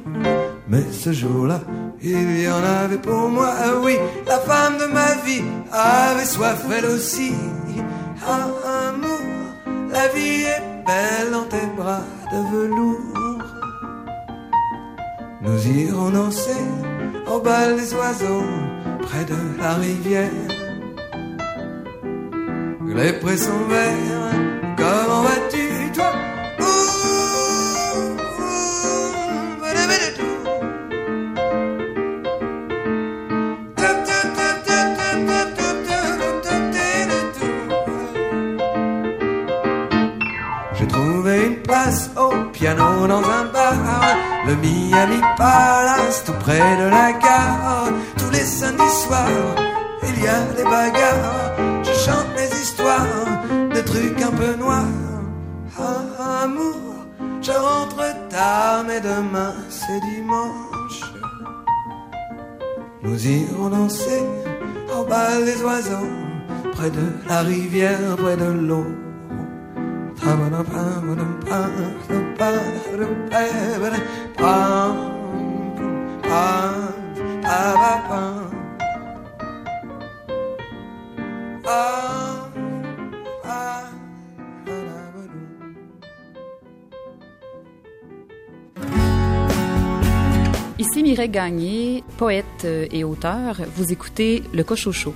[0.68, 1.60] Mais ce jour-là,
[2.00, 6.64] il y en avait pour moi, ah oui, la femme de ma vie avait soif
[6.76, 7.32] elle aussi.
[8.26, 8.48] Ah,
[8.88, 9.20] amour,
[9.90, 13.40] la vie est belle dans tes bras de velours.
[15.42, 16.64] Nous irons danser
[17.32, 18.46] au bal des oiseaux
[19.02, 20.30] près de la rivière.
[22.94, 24.32] Les prés sont verts,
[24.76, 25.45] comment vas-tu
[42.58, 43.74] piano dans un bar,
[44.46, 47.90] le Miami Palace, tout près de la gare.
[48.18, 49.54] Tous les samedis soirs,
[50.08, 51.52] il y a des bagarres.
[51.86, 53.38] Je chante mes histoires,
[53.74, 55.04] des trucs un peu noirs.
[56.42, 56.80] Amour,
[57.42, 61.00] je rentre tard, mais demain c'est dimanche.
[63.02, 64.24] Nous irons danser
[64.96, 66.12] au bal des oiseaux,
[66.72, 68.86] près de la rivière, près de l'eau.
[90.78, 93.60] Ici Mireille Gagné, poète et auteur.
[93.76, 95.14] Vous écoutez Le Cochocho.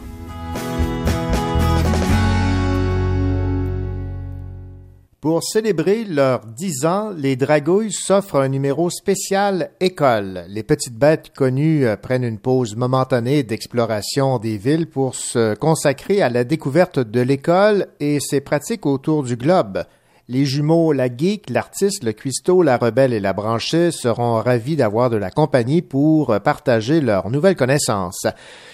[5.21, 10.47] Pour célébrer leurs 10 ans, les Dragouilles s'offrent un numéro spécial école.
[10.49, 16.23] Les petites bêtes connues euh, prennent une pause momentanée d'exploration des villes pour se consacrer
[16.23, 19.85] à la découverte de l'école et ses pratiques autour du globe.
[20.33, 25.11] Les jumeaux La Geek, l'artiste, le cuistot, la rebelle et la branchée seront ravis d'avoir
[25.11, 28.29] de la compagnie pour partager leurs nouvelles connaissances.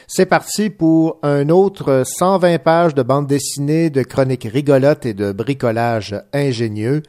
[0.06, 5.32] C'est parti pour un autre 120 pages de bande dessinée, de chroniques rigolotes et de
[5.32, 7.02] bricolage ingénieux.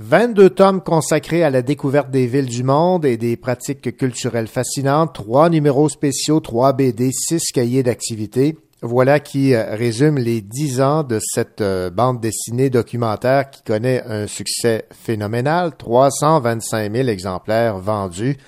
[0.00, 5.14] 22 tomes consacrés à la découverte des villes du monde et des pratiques culturelles fascinantes,
[5.14, 8.56] trois numéros spéciaux, trois BD, six cahiers d'activités.
[8.82, 14.02] Voilà qui euh, résume les dix ans de cette euh, bande dessinée documentaire qui connaît
[14.06, 18.38] un succès phénoménal, 325 000 exemplaires vendus.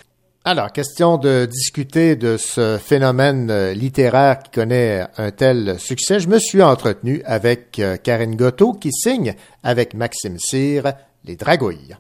[0.45, 6.19] Alors, question de discuter de ce phénomène euh, littéraire qui connaît un tel succès.
[6.19, 11.97] Je me suis entretenu avec Karine Gotto qui signe avec Maxime Cyr Les Dragouilles.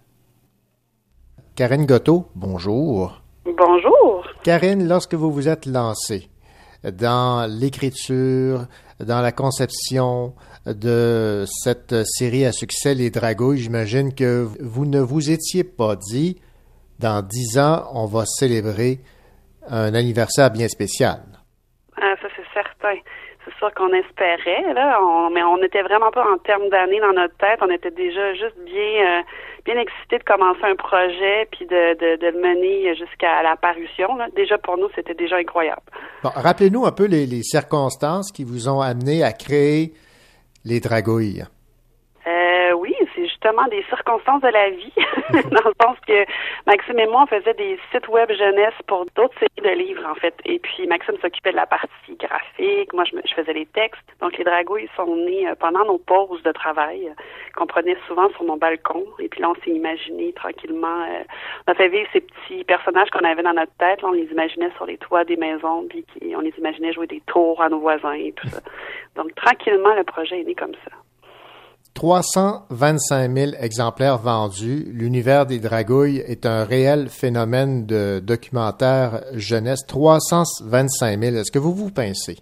[1.55, 3.20] Karine Gotto, bonjour.
[3.45, 4.24] Bonjour.
[4.43, 6.30] Karine, lorsque vous vous êtes lancée,
[6.85, 8.66] dans l'écriture,
[9.01, 10.35] dans la conception
[10.66, 13.59] de cette série à succès, Les Dragouilles.
[13.59, 16.41] J'imagine que vous ne vous étiez pas dit,
[16.99, 19.01] dans dix ans, on va célébrer
[19.68, 21.20] un anniversaire bien spécial.
[21.97, 23.01] Ah, ça, c'est certain.
[23.45, 24.99] C'est sûr qu'on espérait, là,
[25.35, 27.59] mais on n'était vraiment pas en termes d'années dans notre tête.
[27.61, 29.20] On était déjà juste bien...
[29.20, 29.22] Euh,
[29.65, 34.09] bien excité de commencer un projet puis de, de, le mener jusqu'à la parution.
[34.35, 35.83] Déjà pour nous, c'était déjà incroyable.
[36.23, 39.95] rappelez-nous un peu les, les, circonstances qui vous ont amené à créer
[40.65, 41.45] les Dragouilles.
[43.43, 44.93] Justement des circonstances de la vie,
[45.51, 46.24] dans le sens que
[46.66, 50.14] Maxime et moi, on faisait des sites web jeunesse pour d'autres séries de livres, en
[50.14, 50.34] fait.
[50.45, 54.01] Et puis, Maxime s'occupait de la partie graphique, moi, je, faisais les textes.
[54.20, 57.14] Donc, les dragouilles sont nés euh, pendant nos pauses de travail, euh,
[57.57, 59.05] qu'on prenait souvent sur mon balcon.
[59.18, 61.24] Et puis là, on s'est imaginé tranquillement, euh,
[61.66, 64.05] on a fait vivre ces petits personnages qu'on avait dans notre tête.
[64.05, 66.05] on les imaginait sur les toits des maisons, puis
[66.36, 68.61] on les imaginait jouer des tours à nos voisins et tout ça.
[69.16, 71.01] Donc, tranquillement, le projet est né comme ça.
[71.95, 74.84] 325 000 exemplaires vendus.
[74.93, 79.86] L'univers des dragouilles est un réel phénomène de documentaire jeunesse.
[79.86, 81.36] 325 000.
[81.36, 82.38] Est-ce que vous vous pincez?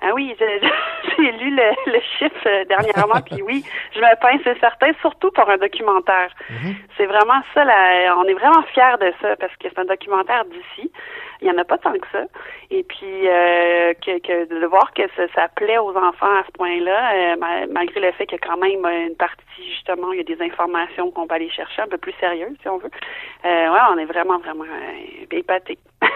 [0.00, 0.34] Ah oui,
[1.18, 5.56] j'ai lu le, chiffre dernièrement, puis oui, je me pince, c'est certain, surtout pour un
[5.56, 6.30] documentaire.
[6.50, 6.74] Mhm.
[6.96, 7.64] C'est vraiment ça,
[8.18, 10.90] on est vraiment fiers de ça, parce que c'est un documentaire d'ici.
[11.40, 12.24] Il n'y en a pas tant que ça.
[12.70, 15.02] Et puis, euh, que, de voir que
[15.34, 19.16] ça, plaît aux enfants à ce point-là, euh, malgré le fait a quand même une
[19.16, 22.56] partie, justement, il y a des informations qu'on va aller chercher un peu plus sérieuses,
[22.60, 22.90] si on veut.
[23.44, 24.64] Euh, ouais, on est vraiment, vraiment
[25.30, 25.78] épatés.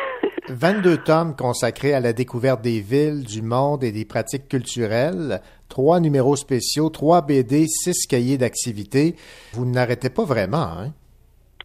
[0.48, 5.40] 22 tomes consacrés à la découverte des villes, du monde et des pratiques culturelles.
[5.68, 9.14] Trois numéros spéciaux, trois BD, six cahiers d'activités.
[9.52, 10.92] Vous n'arrêtez pas vraiment, hein?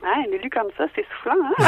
[0.05, 1.53] Ah, un élu comme ça, c'est soufflant, hein?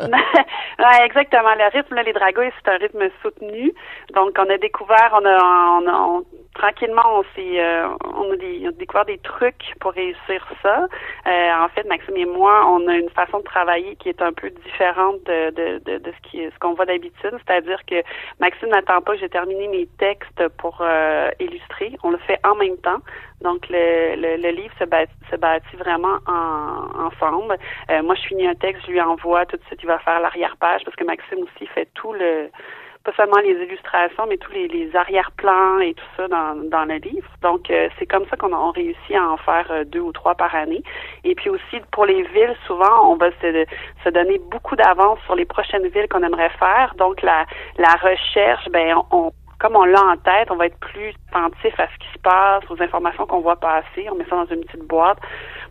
[0.78, 1.54] ouais, exactement.
[1.54, 3.72] Le rythme, les dragouilles, c'est un rythme soutenu.
[4.14, 6.24] Donc, on a découvert, on a, on,
[6.54, 10.86] tranquillement, on s'est, euh, on, a découvert des trucs pour réussir ça.
[11.26, 14.32] Euh, en fait, Maxime et moi, on a une façon de travailler qui est un
[14.32, 17.34] peu différente de, de, de, de ce qui, ce qu'on voit d'habitude.
[17.46, 18.02] C'est-à-dire que
[18.40, 21.96] Maxime n'attend pas que j'ai terminé mes textes pour euh, illustrer.
[22.02, 23.00] On le fait en même temps.
[23.42, 27.56] Donc, le, le, livre se bâtit, se bâtit vraiment en, ensemble.
[28.02, 30.82] moi, je finis un texte, je lui envoie tout de suite, il va faire l'arrière-page
[30.84, 32.50] parce que Maxime aussi fait tout le
[33.06, 36.96] pas seulement les illustrations, mais tous les, les arrière-plans et tout ça dans, dans le
[36.96, 37.28] livre.
[37.40, 40.34] Donc, euh, c'est comme ça qu'on a réussi à en faire euh, deux ou trois
[40.34, 40.82] par année.
[41.22, 43.64] Et puis aussi, pour les villes, souvent, on va se,
[44.02, 46.94] se donner beaucoup d'avance sur les prochaines villes qu'on aimerait faire.
[46.98, 47.46] Donc, la,
[47.78, 51.86] la recherche, ben, on, comme on l'a en tête, on va être plus attentif à
[51.86, 54.08] ce qui se passe, aux informations qu'on voit passer.
[54.10, 55.18] On met ça dans une petite boîte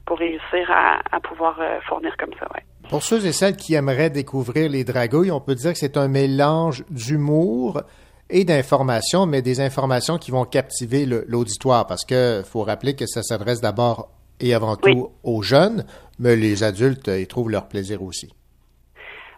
[0.05, 2.63] pour réussir à, à pouvoir euh, fournir comme ça, ouais.
[2.89, 6.07] Pour ceux et celles qui aimeraient découvrir les dragouilles, on peut dire que c'est un
[6.07, 7.81] mélange d'humour
[8.29, 13.23] et d'informations, mais des informations qui vont captiver l'auditoire, parce qu'il faut rappeler que ça
[13.23, 14.09] s'adresse d'abord
[14.39, 15.86] et avant tout aux jeunes,
[16.19, 18.33] mais les adultes y trouvent leur plaisir aussi.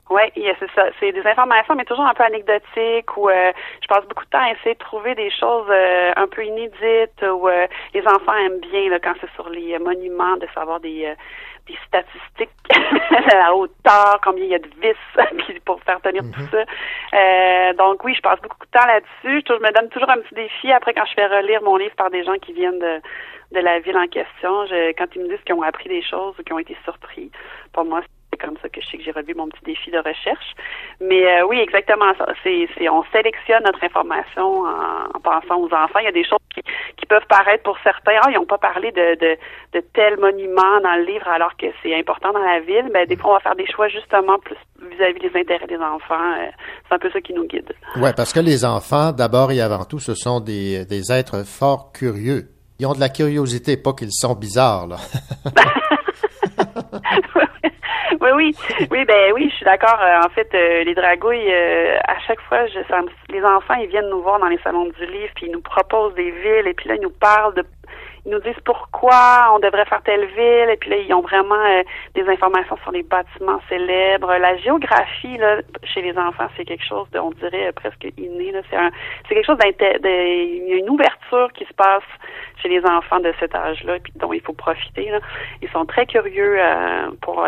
[0.10, 0.86] Oui, c'est ça.
[0.99, 3.51] C'est des informations, mais toujours un peu anecdotiques où euh,
[3.82, 7.22] je passe beaucoup de temps à essayer de trouver des choses euh, un peu inédites
[7.24, 11.14] où euh, les enfants aiment bien là, quand c'est sur les monuments de savoir des
[11.68, 12.49] des statistiques
[13.34, 16.49] la hauteur, combien il y a de vis pour faire tenir tout mhm.
[16.51, 16.64] ça.
[17.14, 19.43] Euh, donc oui, je passe beaucoup de temps là-dessus.
[19.47, 22.10] Je, me donne toujours un petit défi après quand je fais relire mon livre par
[22.10, 23.01] des gens qui viennent de,
[23.51, 24.66] de la ville en question.
[24.68, 27.32] Je, quand ils me disent qu'ils ont appris des choses ou qu'ils ont été surpris,
[27.74, 29.97] pour moi, c'est comme ça que je sais que j'ai relevé mon petit défi de
[29.97, 30.55] recherche.
[31.01, 32.25] Mais euh, oui, exactement ça.
[32.43, 35.99] C'est, c'est, on sélectionne notre information en, pensant aux enfants.
[35.99, 36.61] Il y a des choses qui,
[36.97, 39.38] qui peuvent paraître pour certains, ah, ils n'ont pas parlé de, de,
[39.73, 42.89] de tel monument dans le livre alors que c'est important dans la ville.
[42.93, 44.57] Mais des fois, on va faire des choix justement plus
[44.91, 46.33] vis-à-vis des intérêts des enfants.
[46.39, 46.47] Euh,
[46.88, 47.73] c'est un peu ça qui nous guide.
[47.97, 51.91] Oui, parce que les enfants, d'abord et avant tout, ce sont des, des êtres fort
[51.91, 52.49] curieux.
[52.79, 54.97] Ils ont de la curiosité, pas qu'ils sont bizarres, là.
[58.22, 58.55] oui, oui,
[58.91, 59.99] oui, ben oui, je suis d'accord.
[60.01, 63.88] Euh, en fait, euh, les dragouilles, euh, à chaque fois, je, ça les enfants, ils
[63.88, 66.74] viennent nous voir dans les salons du livre, puis ils nous proposent des villes, et
[66.74, 67.64] puis là, ils nous parlent de,
[68.28, 71.84] nous disent pourquoi on devrait faire telle ville, et puis là, ils ont vraiment euh,
[72.13, 74.34] des informations sur les bâtiments célèbres.
[74.38, 78.53] La géographie, là, chez les enfants, c'est quelque chose de, on dirait, euh, presque inné.
[78.69, 78.78] C'est
[79.28, 82.03] c'est quelque chose il y a une ouverture qui se passe
[82.61, 85.11] chez les enfants de cet âge-là, puis dont il faut profiter.
[85.61, 87.45] Ils sont très curieux euh, pour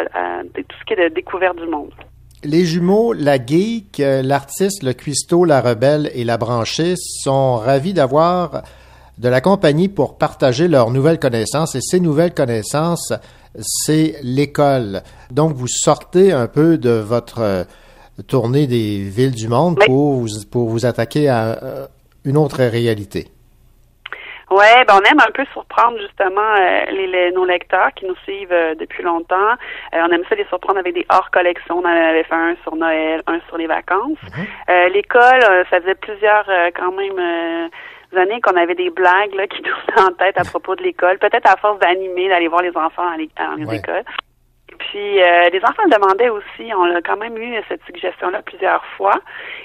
[0.53, 1.91] tout ce qui est de découverte du monde.
[2.43, 8.63] Les jumeaux, la geek, l'artiste, le cuistot, la rebelle et la branchée sont ravis d'avoir
[9.19, 11.75] de la compagnie pour partager leurs nouvelles connaissances.
[11.75, 13.13] Et ces nouvelles connaissances,
[13.57, 15.01] c'est l'école.
[15.29, 17.63] Donc, vous sortez un peu de votre euh,
[18.27, 21.85] tournée des villes du monde pour, vous, pour vous attaquer à euh,
[22.25, 23.27] une autre réalité.
[24.51, 28.15] Ouais, ben on aime un peu surprendre justement euh, les, les- nos lecteurs qui nous
[28.23, 29.51] suivent euh, depuis longtemps.
[29.93, 31.77] Euh, on aime ça les surprendre avec des hors collections.
[31.77, 34.17] On en avait fait un sur Noël, un sur les vacances.
[34.69, 36.45] Euh, L'école, ça faisait plusieurs
[36.75, 37.69] quand même
[38.15, 41.17] années qu'on avait des blagues là, qui nous venaient en tête à propos de l'école.
[41.19, 43.77] Peut-être à force d'animer, d'aller voir les enfants dans les, dans les Ouais.
[43.77, 44.03] écoles.
[44.77, 48.83] Puis euh, les enfants le demandaient aussi, on a quand même eu cette suggestion-là plusieurs
[48.95, 49.15] fois.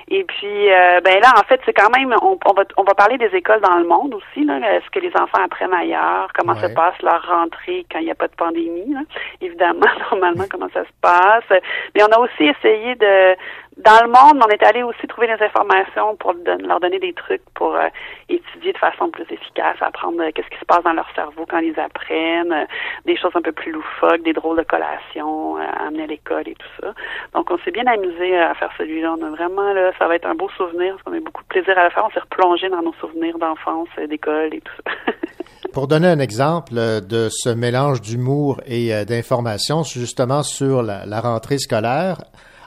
[0.09, 2.95] Et puis euh, ben là, en fait, c'est quand même on, on va on va
[2.95, 6.57] parler des écoles dans le monde aussi, là, ce que les enfants apprennent ailleurs, comment
[6.57, 9.01] se passe leur rentrée quand il n'y a pas de pandémie, là?
[9.41, 11.61] évidemment, normalement, comment ça se passe?
[11.95, 13.37] Mais on a aussi essayé de
[13.77, 17.43] dans le monde, on est allé aussi trouver des informations pour leur donner des trucs
[17.55, 17.89] pour euh,
[18.29, 21.59] étudier de façon plus efficace, apprendre euh, qu'est-ce qui se passe dans leur cerveau quand
[21.59, 22.67] ils apprennent, euh,
[23.05, 26.55] des choses un peu plus loufoques, des drôles de collations, à amener à l'école et
[26.55, 26.95] tout ça.
[27.35, 29.17] Donc, on s'est bien amusé à faire celui-là.
[29.19, 31.43] On a vraiment, là, ça va être un beau souvenir, parce qu'on a eu beaucoup
[31.43, 32.05] de plaisir à le faire.
[32.07, 35.13] On s'est replongé dans nos souvenirs d'enfance, d'école et tout ça.
[35.73, 42.19] Pour donner un exemple de ce mélange d'humour et d'information, justement sur la rentrée scolaire,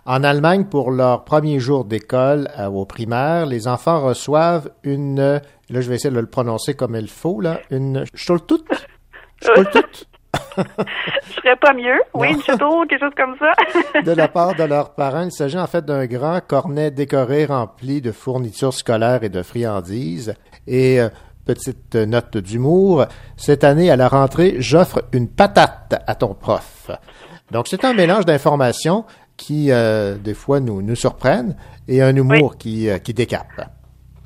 [0.07, 5.39] en Allemagne, pour leur premier jour d'école euh, au primaire, les enfants reçoivent une, euh,
[5.69, 8.63] là je vais essayer de le prononcer comme il faut, là, une Stoltut.
[9.41, 10.07] Stoltut
[10.57, 11.99] Je serais pas mieux.
[12.13, 14.01] Oui, une château, quelque chose comme ça.
[14.01, 15.23] de la part de leurs parents.
[15.23, 20.35] Il s'agit en fait d'un grand cornet décoré rempli de fournitures scolaires et de friandises.
[20.67, 21.09] Et euh,
[21.45, 26.91] petite note d'humour, cette année à la rentrée, j'offre une patate à ton prof.
[27.51, 29.05] Donc c'est un mélange d'informations
[29.37, 31.55] qui euh, des fois nous nous surprennent
[31.87, 33.61] et un humour qui euh, qui décape.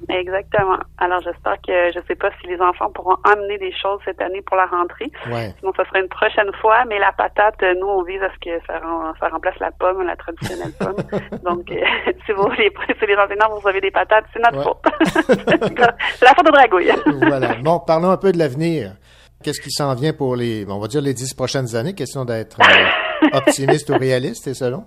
[0.10, 0.78] Exactement.
[0.98, 4.42] Alors, j'espère que je sais pas si les enfants pourront amener des choses cette année
[4.42, 5.12] pour la rentrée.
[5.32, 5.54] Ouais.
[5.60, 6.84] Sinon, ça sera une prochaine fois.
[6.90, 9.70] Mais la patate, euh, nous, on vise à ce que ça, rem- ça remplace la
[9.72, 10.96] pomme, la traditionnelle pomme.
[11.46, 11.76] Donc, euh,
[12.26, 14.64] si vous, les, si les enseignants, vous avez des patates, c'est notre Ouais.
[14.64, 15.38] faute.
[16.16, 16.92] c'est la faute de dragouille.
[17.28, 17.56] voilà.
[17.62, 18.94] Bon, parlons un peu de l'avenir.
[19.44, 21.94] Qu'est-ce qui s'en vient pour les, on va dire les dix prochaines années?
[21.94, 22.86] Question d'être euh,
[23.34, 24.86] optimiste ou réaliste, et selon.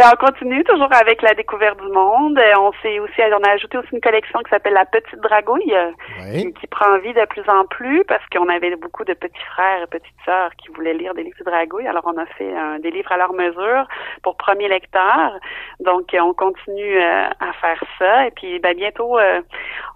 [0.00, 2.38] Ben, on continue toujours avec la découverte du monde.
[2.38, 5.74] Euh, On s'est aussi, on a ajouté aussi une collection qui s'appelle la petite dragouille,
[5.74, 9.82] euh, qui, prend vie de plus en plus parce qu'on avait beaucoup de petits frères
[9.82, 11.86] et petites sœurs qui voulaient lire des livres de dragouille.
[11.86, 13.86] Alors, on a fait euh, des livres à leur mesure
[14.22, 15.38] pour premier lecteur.
[15.80, 18.26] Donc, on continue euh, à faire ça.
[18.26, 19.42] Et puis, ben, bientôt, euh,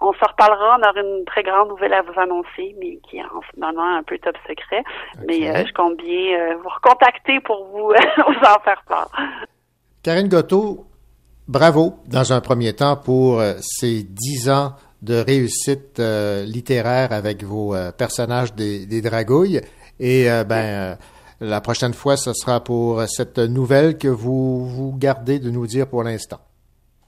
[0.01, 0.77] on se reparlera.
[0.77, 3.95] On aura une très grande nouvelle à vous annoncer, mais qui est en ce moment
[3.95, 4.83] un peu top secret.
[5.27, 7.87] Mais je compte bien vous recontacter pour vous,
[8.17, 9.09] vous en faire part.
[10.05, 10.85] Karine Gotto,
[11.47, 17.43] bravo dans un premier temps pour euh, ces dix ans de réussite euh, littéraire avec
[17.43, 19.61] vos euh, personnages des, des Dragouilles.
[19.99, 20.95] Et euh, ben,
[21.41, 25.87] la prochaine fois, ce sera pour cette nouvelle que vous vous gardez de nous dire
[25.87, 26.37] pour l'instant.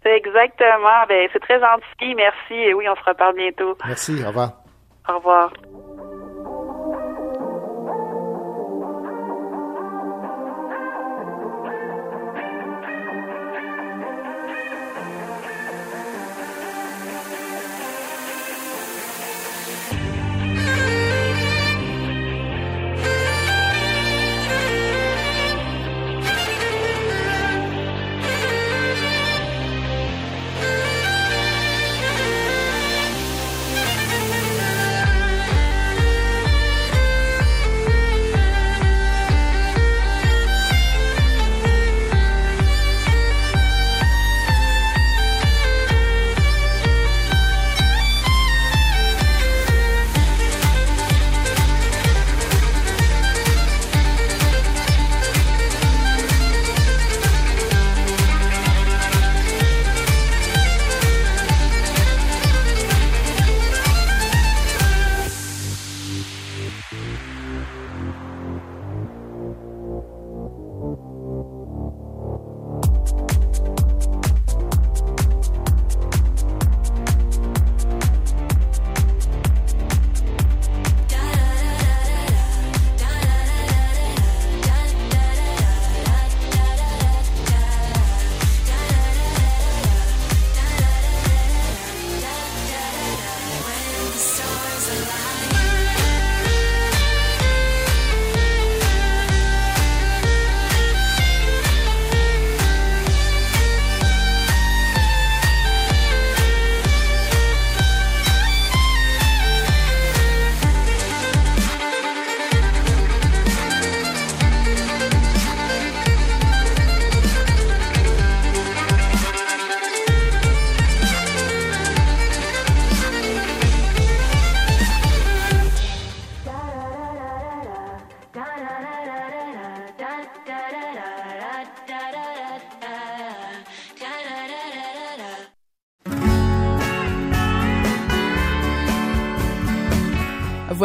[0.03, 1.05] Exactement.
[1.07, 2.15] Ben, c'est très gentil.
[2.15, 2.55] Merci.
[2.55, 3.77] Et oui, on se reparle bientôt.
[3.85, 4.53] Merci, au revoir.
[5.07, 5.53] Au revoir.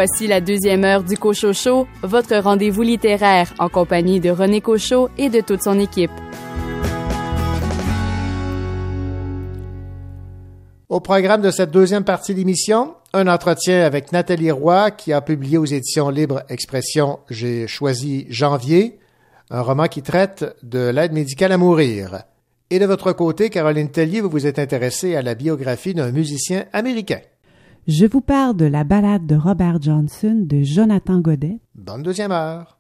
[0.05, 5.29] Voici la deuxième heure du Cochocho, votre rendez-vous littéraire en compagnie de René Cochot et
[5.29, 6.11] de toute son équipe.
[10.89, 15.57] Au programme de cette deuxième partie d'émission, un entretien avec Nathalie Roy qui a publié
[15.57, 18.99] aux éditions Libre Expression J'ai choisi Janvier,
[19.51, 22.25] un roman qui traite de l'aide médicale à mourir.
[22.71, 26.65] Et de votre côté, Caroline Tellier, vous vous êtes intéressée à la biographie d'un musicien
[26.73, 27.21] américain.
[27.89, 31.59] Je vous parle de la balade de Robert Johnson de Jonathan Godet.
[31.75, 32.79] Bonne deuxième heure.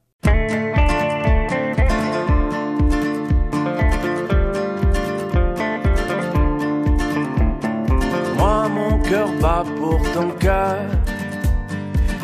[8.37, 10.89] Moi, mon cœur bat pour ton cœur.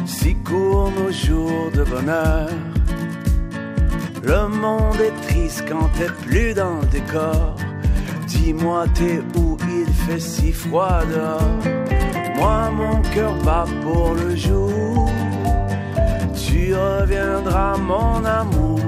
[0.06, 2.48] Si courts nos jours de bonheur.
[4.22, 7.56] Le monde est triste quand t'es plus dans le décor.
[8.28, 9.56] Dis-moi, t'es où?
[9.68, 11.97] Il fait si froid dehors.
[12.38, 15.10] Moi, mon cœur bat pour le jour.
[16.36, 18.80] Tu reviendras, mon amour.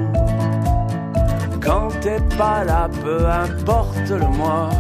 [1.61, 4.71] Quand t'es pas là, peu importe le mois.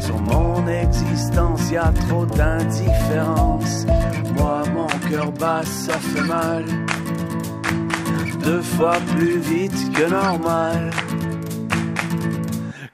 [0.00, 3.86] Sur mon existence, y a trop d'indifférence.
[4.36, 6.64] Moi, mon cœur bat, ça fait mal.
[8.42, 10.90] Deux fois plus vite que normal.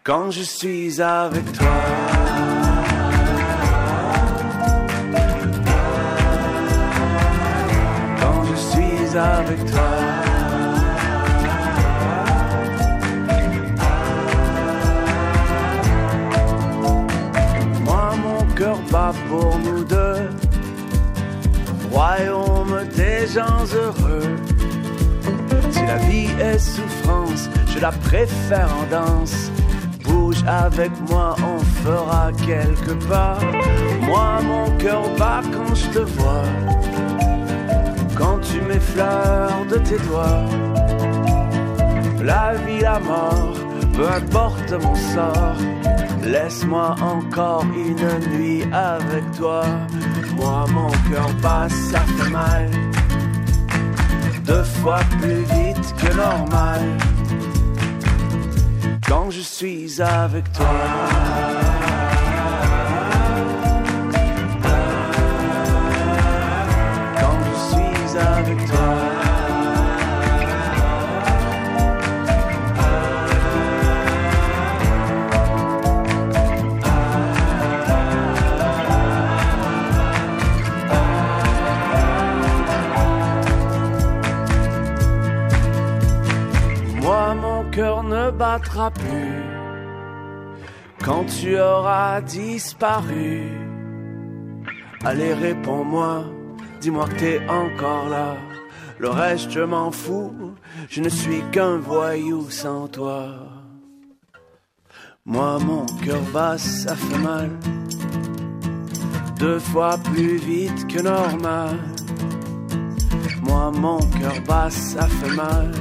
[0.02, 2.23] Quand je suis avec toi.
[9.16, 9.80] Avec toi.
[17.84, 20.28] Moi, mon cœur bat pour nous deux.
[21.92, 24.36] Royaume des gens heureux.
[25.70, 29.50] Si la vie est souffrance, je la préfère en danse.
[30.02, 33.38] Bouge avec moi, on fera quelques pas.
[34.02, 37.03] Moi, mon cœur bat quand je te vois.
[38.54, 40.46] Tu m'effleures de tes doigts.
[42.22, 43.56] La vie, la mort,
[43.94, 45.56] peu importe mon sort.
[46.22, 49.64] Laisse-moi encore une nuit avec toi.
[50.36, 52.70] Moi, mon cœur bat, ça fait mal.
[54.44, 56.82] Deux fois plus vite que normal.
[59.08, 61.83] Quand je suis avec toi.
[68.14, 68.22] Moi,
[87.34, 89.42] mon cœur ne battra plus
[91.04, 93.50] quand tu auras disparu.
[95.04, 96.26] Allez, réponds-moi,
[96.84, 98.36] dis-moi que t'es encore là.
[98.98, 100.54] Le reste, je m'en fous,
[100.90, 103.22] je ne suis qu'un voyou sans toi.
[105.24, 107.50] Moi, mon cœur bat, ça fait mal.
[109.38, 111.78] Deux fois plus vite que normal.
[113.42, 115.72] Moi, mon cœur bat, ça fait mal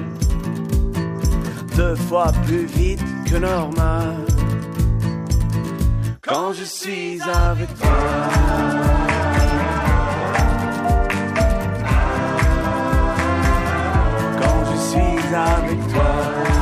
[1.76, 4.26] deux fois plus vite que normal.
[6.22, 9.12] Quand je suis avec toi.
[15.34, 16.53] Avec toi.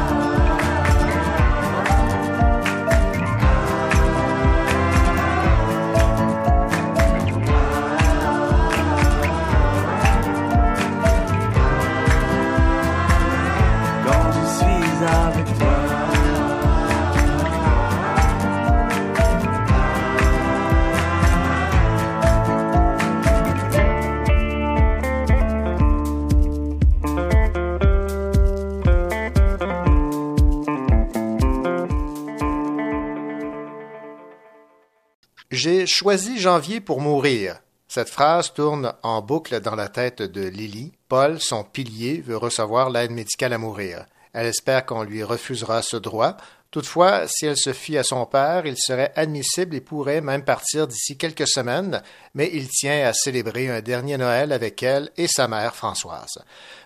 [35.91, 37.59] J'ai choisi janvier pour mourir.
[37.89, 40.93] Cette phrase tourne en boucle dans la tête de Lily.
[41.09, 44.05] Paul, son pilier, veut recevoir l'aide médicale à mourir.
[44.31, 46.37] Elle espère qu'on lui refusera ce droit.
[46.71, 50.87] Toutefois, si elle se fie à son père, il serait admissible et pourrait même partir
[50.87, 52.01] d'ici quelques semaines,
[52.35, 56.39] mais il tient à célébrer un dernier Noël avec elle et sa mère Françoise.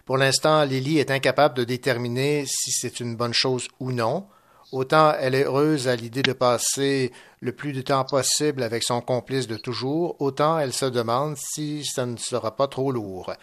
[0.05, 4.25] Pour l'instant, Lily est incapable de déterminer si c'est une bonne chose ou non.
[4.71, 9.01] Autant elle est heureuse à l'idée de passer le plus de temps possible avec son
[9.01, 13.33] complice de toujours, autant elle se demande si ça ne sera pas trop lourd.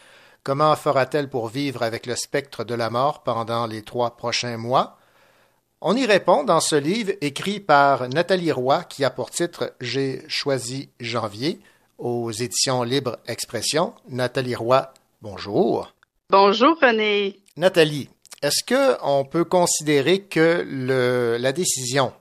[0.42, 4.98] Comment fera-t-elle pour vivre avec le spectre de la mort pendant les trois prochains mois?
[5.80, 10.22] On y répond dans ce livre écrit par Nathalie Roy qui a pour titre J'ai
[10.28, 11.60] choisi janvier,
[11.98, 13.94] aux éditions Libre Expression.
[14.08, 14.92] Nathalie Roy,
[15.22, 15.92] bonjour.
[16.30, 17.38] Bonjour René.
[17.56, 18.08] Nathalie,
[18.42, 20.66] est-ce que on peut considérer que
[21.40, 22.12] la décision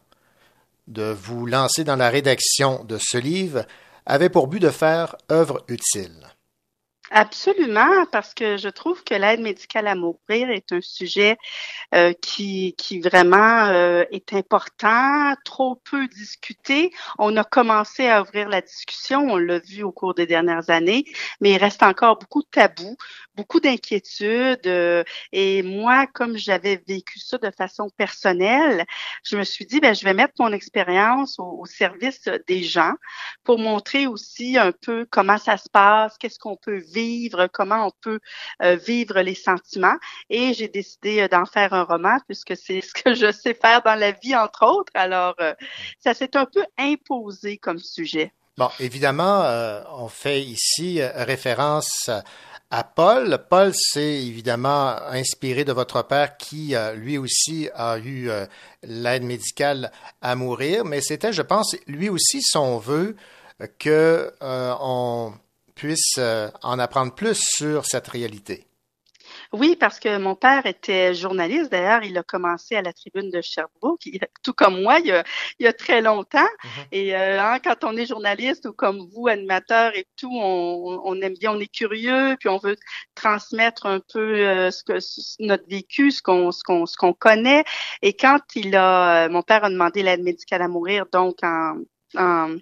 [0.88, 3.66] de vous lancer dans la rédaction de ce livre
[4.06, 6.28] avait pour but de faire œuvre utile?
[7.14, 11.38] Absolument, parce que je trouve que l'aide médicale à mourir est un sujet
[11.94, 16.94] euh, qui, qui vraiment euh, est important, trop peu discuté.
[17.20, 21.04] On a commencé à ouvrir la discussion, on l'a vu au cours des dernières années,
[21.42, 22.96] mais il reste encore beaucoup de tabous,
[23.42, 24.68] beaucoup d'inquiétudes.
[24.68, 28.86] Euh, et moi, comme j'avais vécu ça de façon personnelle,
[29.24, 32.94] je me suis dit, ben, je vais mettre mon expérience au, service des gens
[33.44, 37.92] pour montrer aussi un peu comment ça se passe, qu'est-ce qu'on peut vivre comment on
[38.02, 38.20] peut
[38.62, 39.98] euh, vivre les sentiments.
[40.30, 43.82] Et j'ai décidé euh, d'en faire un roman puisque c'est ce que je sais faire
[43.82, 44.92] dans la vie, entre autres.
[44.94, 45.54] Alors, euh,
[46.00, 48.32] ça s'est un peu imposé comme sujet.
[48.58, 49.44] Bon, évidemment,
[49.94, 52.12] on fait ici référence
[52.72, 53.38] à Paul.
[53.50, 58.30] Paul s'est évidemment inspiré de votre père qui, lui aussi, a eu
[58.84, 59.92] l'aide médicale
[60.22, 63.16] à mourir, mais c'était, je pense, lui aussi son vœu
[63.78, 65.34] que on
[65.82, 68.68] puisse euh, en apprendre plus sur cette réalité.
[69.54, 71.72] Oui, parce que mon père était journaliste.
[71.72, 74.00] D'ailleurs, il a commencé à la tribune de Sherbrooke,
[74.44, 75.24] tout comme moi, il y a,
[75.60, 76.40] il y a très longtemps.
[76.40, 76.88] Mm-hmm.
[76.94, 81.22] Et euh, hein, quand on est journaliste ou comme vous, animateur et tout, on, on,
[81.22, 82.78] aime bien, on est curieux, puis on veut
[83.14, 85.00] transmettre un peu euh, ce que
[85.44, 87.66] notre vécu, ce qu'on ce qu'on ce qu'on connaît.
[88.02, 91.76] Et quand il a, mon père a demandé l'aide médicale à mourir, donc en
[92.18, 92.56] en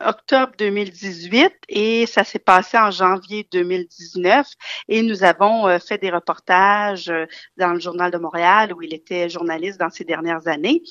[0.00, 4.46] octobre 2018 et ça s'est passé en janvier 2019
[4.88, 7.26] et nous avons euh, fait des reportages euh,
[7.56, 10.82] dans le journal de Montréal où il était journaliste dans ces dernières années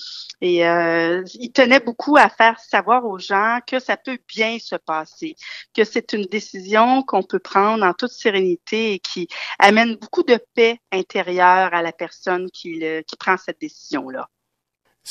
[0.41, 4.75] et euh, il tenait beaucoup à faire savoir aux gens que ça peut bien se
[4.75, 5.35] passer,
[5.75, 9.27] que c'est une décision qu'on peut prendre en toute sérénité et qui
[9.59, 14.27] amène beaucoup de paix intérieure à la personne qui, qui prend cette décision-là.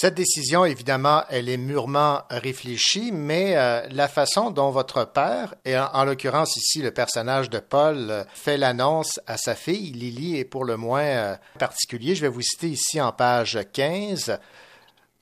[0.00, 5.76] Cette décision, évidemment, elle est mûrement réfléchie, mais euh, la façon dont votre père, et
[5.76, 10.44] en, l'occurrence ici le personnage de Paul, euh, fait l'annonce à sa fille, Lily, est
[10.44, 12.14] pour le moins euh, particulier.
[12.14, 14.38] Je vais vous citer ici en page 15.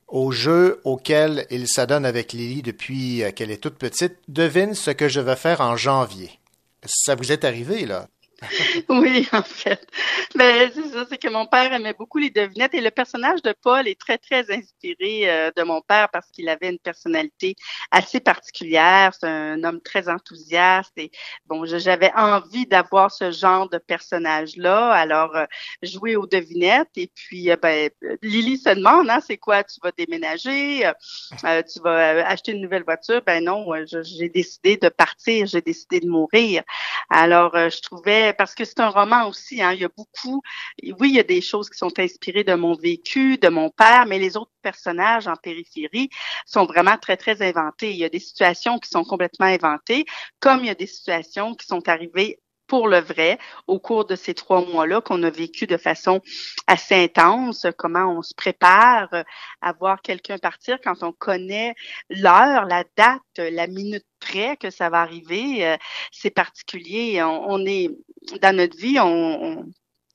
[0.09, 5.09] Au jeu auquel il s'adonne avec Lily depuis qu'elle est toute petite, devine ce que
[5.09, 6.39] je vais faire en janvier.
[6.85, 8.09] Ça vous est arrivé, là?
[8.91, 9.87] oui, en fait.
[10.34, 13.55] Ben, c'est ça, c'est que mon père aimait beaucoup les devinettes et le personnage de
[13.62, 17.57] Paul est très, très inspiré euh, de mon père parce qu'il avait une personnalité
[17.91, 19.12] assez particulière.
[19.18, 21.11] C'est un homme très enthousiaste et
[21.47, 24.91] bon, j'avais envie d'avoir ce genre de personnage-là.
[24.91, 25.47] Alors, euh,
[25.82, 27.89] jouer aux devinettes et puis, euh, ben,
[28.22, 30.91] Lily se demande, hein, c'est quoi, tu vas déménager,
[31.41, 33.22] tu vas acheter une nouvelle voiture?
[33.26, 33.66] Ben non,
[34.03, 36.62] j'ai décidé de partir, j'ai décidé de mourir.
[37.09, 40.43] Alors, je trouvais parce que c'est un roman aussi, hein, il y a beaucoup,
[40.83, 44.07] oui, il y a des choses qui sont inspirées de mon vécu, de mon père,
[44.07, 46.11] mais les autres personnages en périphérie
[46.47, 47.91] sont vraiment très, très inventés.
[47.91, 50.05] Il y a des situations qui sont complètement inventées,
[50.41, 54.16] comme il y a des situations qui sont arrivées pour le vrai au cours de
[54.16, 56.20] ces trois mois-là qu'on a vécu de façon
[56.66, 59.08] assez intense, comment on se prépare
[59.60, 61.74] à voir quelqu'un partir quand on connaît
[62.10, 65.66] l'heure, la date, la minute près que ça va arriver.
[65.66, 65.76] Euh,
[66.10, 67.22] c'est particulier.
[67.22, 67.90] On, est
[68.40, 69.66] dans notre vie, on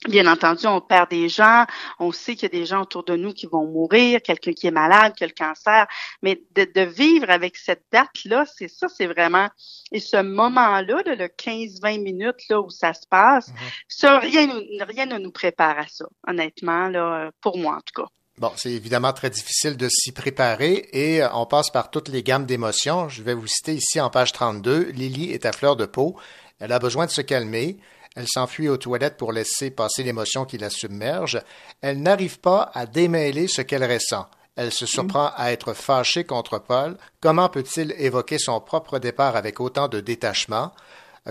[0.09, 1.65] Bien entendu, on perd des gens,
[1.99, 4.65] on sait qu'il y a des gens autour de nous qui vont mourir, quelqu'un qui
[4.65, 5.85] est malade, qui a le cancer,
[6.23, 9.47] mais de, vivre avec cette date-là, c'est ça, c'est vraiment...
[9.91, 13.55] Et ce moment-là, le 15-20 minutes là, où ça se passe, mhm.
[13.87, 14.49] ça, rien,
[14.87, 18.09] rien ne nous prépare à ça, honnêtement, là, pour moi en tout cas.
[18.41, 22.23] Bon, c'est évidemment très difficile de s'y préparer et euh, on passe par toutes les
[22.23, 23.07] gammes d'émotions.
[23.07, 24.85] Je vais vous citer ici en page 32.
[24.93, 26.17] Lily est à fleur de peau.
[26.59, 27.77] Elle a besoin de se calmer.
[28.15, 31.41] Elle s'enfuit aux toilettes pour laisser passer l'émotion qui la submerge.
[31.81, 34.27] Elle n'arrive pas à démêler ce qu'elle ressent.
[34.57, 36.97] Elle se surprend à être fâchée contre Paul.
[37.21, 40.73] Comment peut-il évoquer son propre départ avec autant de détachement,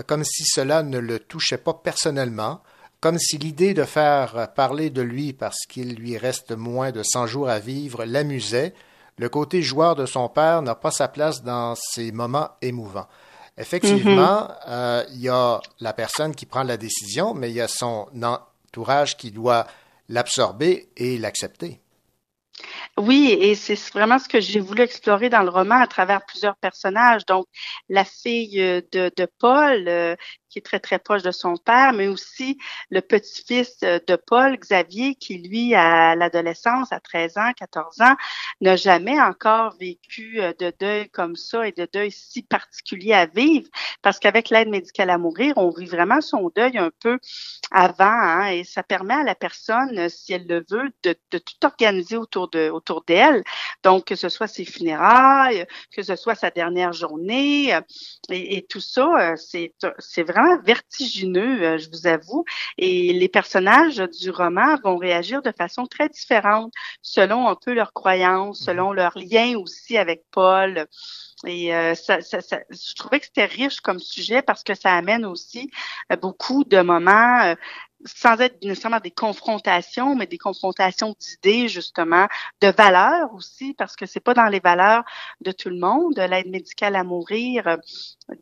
[0.07, 2.61] comme si cela ne le touchait pas personnellement,
[2.99, 7.27] comme si l'idée de faire parler de lui parce qu'il lui reste moins de cent
[7.27, 8.73] jours à vivre l'amusait.
[9.17, 13.07] Le côté joueur de son père n'a pas sa place dans ces moments émouvants.
[13.61, 14.55] Effectivement, mm-hmm.
[14.67, 18.07] euh, il y a la personne qui prend la décision, mais il y a son
[18.23, 19.67] entourage qui doit
[20.09, 21.79] l'absorber et l'accepter.
[22.97, 26.57] Oui, et c'est vraiment ce que j'ai voulu explorer dans le roman à travers plusieurs
[26.57, 27.25] personnages.
[27.25, 27.45] Donc,
[27.87, 30.15] la fille euh, de, de Paul, euh,
[30.51, 32.57] qui est très, très proche de son père, mais aussi
[32.89, 38.15] le petit-fils de Paul, Xavier, qui, lui, à l'adolescence, à 13 ans, 14 ans,
[38.59, 43.67] n'a jamais encore vécu de deuil comme ça et de deuil si particulier à vivre,
[44.01, 47.19] parce qu'avec l'aide médicale à mourir, on vit vraiment son deuil un peu
[47.71, 52.17] avant, hein, et ça permet à la personne, si elle le veut, de, tout organiser
[52.17, 53.43] autour de autour d'elle.
[53.83, 57.81] Donc, que ce soit ses funérailles, que ce soit sa dernière journée, euh,
[58.29, 62.45] et, tout ça, euh, c'est c'est vraiment vertigineux, euh, je vous avoue.
[62.77, 67.93] Et les personnages du roman vont réagir de façon très différente selon un peu leurs
[67.93, 70.87] croyances, selon leur lien aussi avec Paul.
[71.45, 74.93] Et euh, ça, ça, ça, je trouvais que c'était riche comme sujet parce que ça
[74.93, 75.71] amène aussi
[76.11, 77.55] euh, beaucoup de moments, euh,
[78.05, 82.27] sans être nécessairement des confrontations, mais des confrontations d'idées justement,
[82.61, 85.03] de valeurs aussi, parce que c'est pas dans les valeurs
[85.41, 86.17] de tout le monde.
[86.17, 87.77] L'aide médicale à mourir,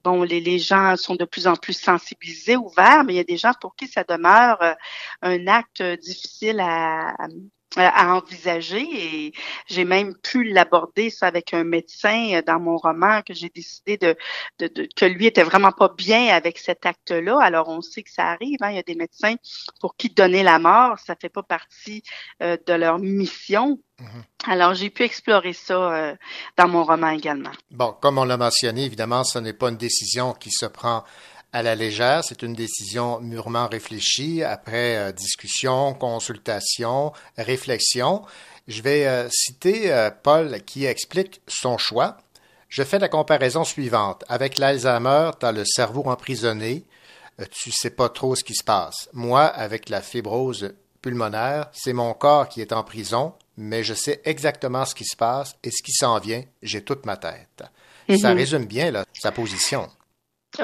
[0.03, 3.24] bon, les, les gens sont de plus en plus sensibilisés, ouverts, mais il y a
[3.24, 4.60] des gens pour qui ça demeure
[5.22, 7.14] un acte difficile à,
[7.76, 9.34] à à envisager et
[9.67, 13.97] j'ai même pu l'aborder ça avec un médecin euh, dans mon roman que j'ai décidé
[13.97, 14.15] de,
[14.59, 17.39] de, que lui était vraiment pas bien avec cet acte-là.
[17.41, 18.72] Alors on sait que ça arrive, hein.
[18.72, 19.36] il y a des médecins
[19.80, 22.03] pour qui donner la mort, ça fait pas partie
[22.41, 23.80] euh, de leur mission.
[23.99, 24.51] Mm-hmm.
[24.51, 26.15] Alors, j'ai pu explorer ça euh,
[26.57, 27.51] dans mon roman également.
[27.72, 31.03] Bon, comme on l'a mentionné, évidemment, ce n'est pas une décision qui se prend
[31.54, 32.24] à la légère.
[32.24, 38.23] C'est une décision mûrement réfléchie après euh, discussion, consultation, réflexion.
[38.68, 42.18] Je vais euh, citer euh, Paul qui explique son choix.
[42.68, 44.23] Je fais la comparaison suivante.
[44.28, 46.86] Avec l'Alzheimer, tu as le cerveau emprisonné,
[47.49, 49.10] tu sais pas trop ce qui se passe.
[49.14, 54.22] Moi, avec la fibrose pulmonaire, c'est mon corps qui est en prison, mais je sais
[54.23, 57.64] exactement ce qui se passe et ce qui s'en vient, j'ai toute ma tête.
[58.19, 59.90] Ça résume bien là, sa position.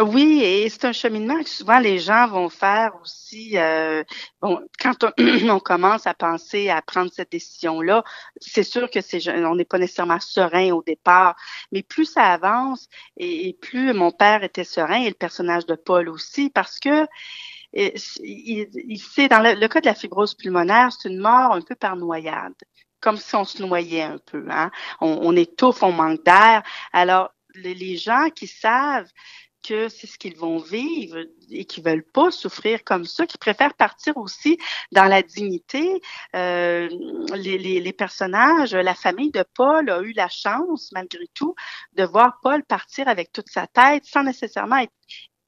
[0.02, 3.58] Oui, et c'est un cheminement que souvent les gens vont faire aussi.
[3.58, 4.04] Euh,
[4.42, 5.06] bon, quand
[5.50, 8.04] on, commence à penser à prendre cette décision-là,
[8.42, 11.36] c'est sûr que c'est, on n'est pas nécessairement serein au départ,
[11.72, 16.10] mais plus ça avance et, plus mon père était serein et le personnage de Paul
[16.10, 17.06] aussi, parce que
[17.74, 21.96] il, sait dans le, cas de la fibrose pulmonaire, c'est une mort un peu par
[21.96, 22.54] noyade
[23.02, 24.48] comme si on se noyait un peu.
[24.50, 24.72] Hein?
[25.00, 26.64] On étouffe, on manque d'air.
[26.92, 29.12] Alors, les gens qui savent
[29.66, 31.18] que c'est ce qu'ils vont vivre
[31.50, 34.58] et qui veulent pas souffrir comme ça, qui préfèrent partir aussi
[34.92, 36.02] dans la dignité.
[36.36, 36.88] Euh,
[37.36, 41.56] les, les, les, personnages, la famille de Paul a eu la chance, malgré tout,
[41.94, 44.94] de voir Paul partir avec toute sa tête sans nécessairement être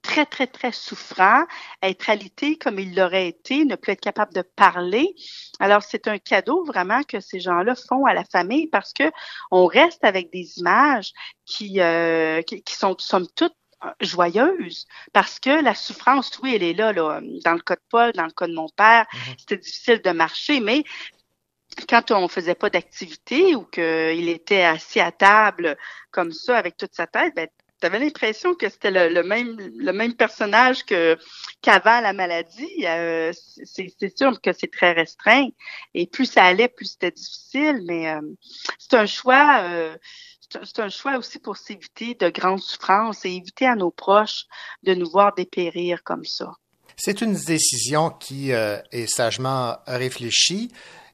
[0.07, 1.43] très, très, très souffrant,
[1.81, 5.13] être alité comme il l'aurait été, ne plus être capable de parler.
[5.59, 9.11] Alors, c'est un cadeau vraiment que ces gens-là font à la famille parce que
[9.51, 11.11] on reste avec des images
[11.45, 13.53] qui, euh, qui, qui, sont, somme toute,
[13.99, 17.21] joyeuse parce que la souffrance, oui, elle est là, là.
[17.43, 19.35] Dans le cas de Paul, dans le cas de mon père, mm-hmm.
[19.39, 20.83] c'était difficile de marcher, mais
[21.87, 25.77] quand on faisait pas d'activité ou qu'il était assis à table
[26.11, 27.47] comme ça avec toute sa tête, ben,
[27.79, 31.17] tu avais l'impression que c'était le, même le même personnage que
[31.61, 32.85] qu'avant la maladie.
[32.85, 33.31] Euh,
[33.63, 35.47] c'est sûr que c'est très restreint
[35.93, 37.81] et plus ça allait, plus c'était difficile.
[37.85, 38.21] Mais euh,
[38.79, 39.59] c'est un choix.
[39.61, 39.95] Euh,
[40.49, 44.45] c'est un choix aussi pour s'éviter de grandes souffrances et éviter à nos proches
[44.83, 46.53] de nous voir dépérir comme ça.
[46.95, 50.71] C'est une décision qui euh, est sagement réfléchie.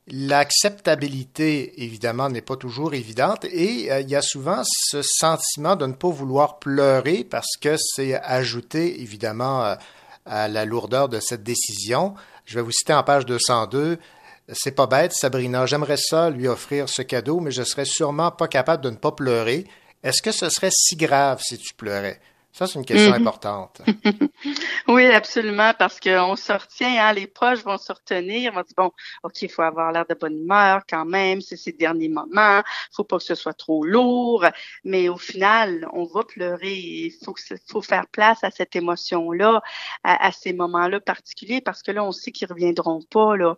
[0.08, 5.86] L'acceptabilité, évidemment, n'est pas toujours évidente et euh, il y a souvent ce sentiment de
[5.86, 9.76] ne pas vouloir pleurer parce que c'est ajouté, évidemment, euh,
[10.26, 12.16] à la lourdeur de cette décision.
[12.46, 13.98] Je vais vous citer en page 202
[14.52, 15.66] c'est pas bête, Sabrina.
[15.66, 19.12] J'aimerais ça lui offrir ce cadeau, mais je serais sûrement pas capable de ne pas
[19.12, 19.66] pleurer.
[20.04, 22.20] Est-ce que ce serait si grave si tu pleurais?
[22.54, 23.22] Ça, c'est une question mhm.
[23.22, 23.82] importante.
[24.88, 28.92] oui, absolument, parce qu'on se retient, hein, les proches vont se retenir, vont dire, bon,
[29.24, 32.62] OK, il faut avoir l'air de bonne humeur quand même, c'est ces derniers moments,
[32.92, 34.46] faut pas que ce soit trop lourd,
[34.84, 37.34] mais au final, on va pleurer, il faut,
[37.68, 39.64] faut faire place à cette émotion-là,
[40.04, 43.58] à, ces moments-là particuliers, parce que là, on sait qu'ils reviendront pas, là.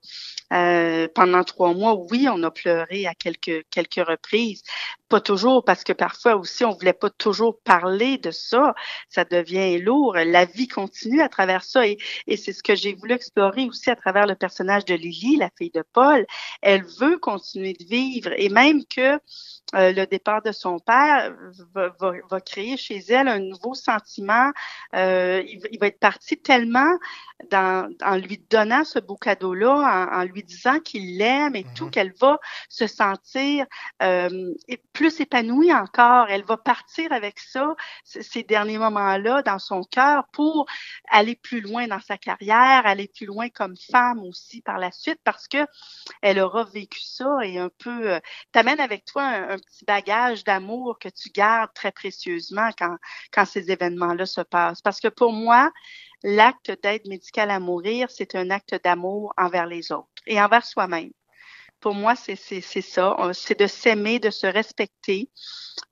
[0.53, 4.63] Euh, pendant trois mois, oui, on a pleuré à quelques, quelques reprises,
[5.09, 8.73] pas toujours, parce que parfois aussi, on voulait pas toujours parler de ça.
[9.09, 10.15] Ça devient lourd.
[10.15, 11.87] La vie continue à travers ça.
[11.87, 11.97] Et,
[12.27, 15.49] et c'est ce que j'ai voulu explorer aussi à travers le personnage de Lily, la
[15.57, 16.25] fille de Paul.
[16.61, 18.31] Elle veut continuer de vivre.
[18.37, 19.19] Et même que
[19.73, 21.35] euh, le départ de son père
[21.73, 24.51] va, va, va, créer chez elle un nouveau sentiment.
[24.95, 26.91] Euh, il, il, va être parti tellement
[27.49, 31.85] dans, en lui donnant ce beau cadeau-là, en, en, lui disant qu'il l'aime et tout,
[31.85, 31.91] mhm.
[31.91, 32.39] qu'elle va
[32.69, 33.65] se sentir
[34.03, 34.53] euh,
[34.93, 36.27] plus épanouie encore.
[36.29, 40.65] Elle va partir avec ça, ces derniers ces moments-là dans son cœur pour
[41.09, 45.19] aller plus loin dans sa carrière, aller plus loin comme femme aussi par la suite
[45.23, 45.65] parce que
[46.21, 48.19] elle aura vécu ça et un peu euh,
[48.51, 52.97] t'amène avec toi un, petit bagage d'amour que tu gardes très précieusement quand
[53.31, 54.81] quand ces événements-là se passent.
[54.81, 55.71] Parce que pour moi,
[56.23, 61.11] l'acte d'aide médicale à mourir, c'est un acte d'amour envers les autres et envers soi-même
[61.85, 63.15] pour moi, c'est ça.
[63.33, 65.29] C'est de s'aimer, de se respecter.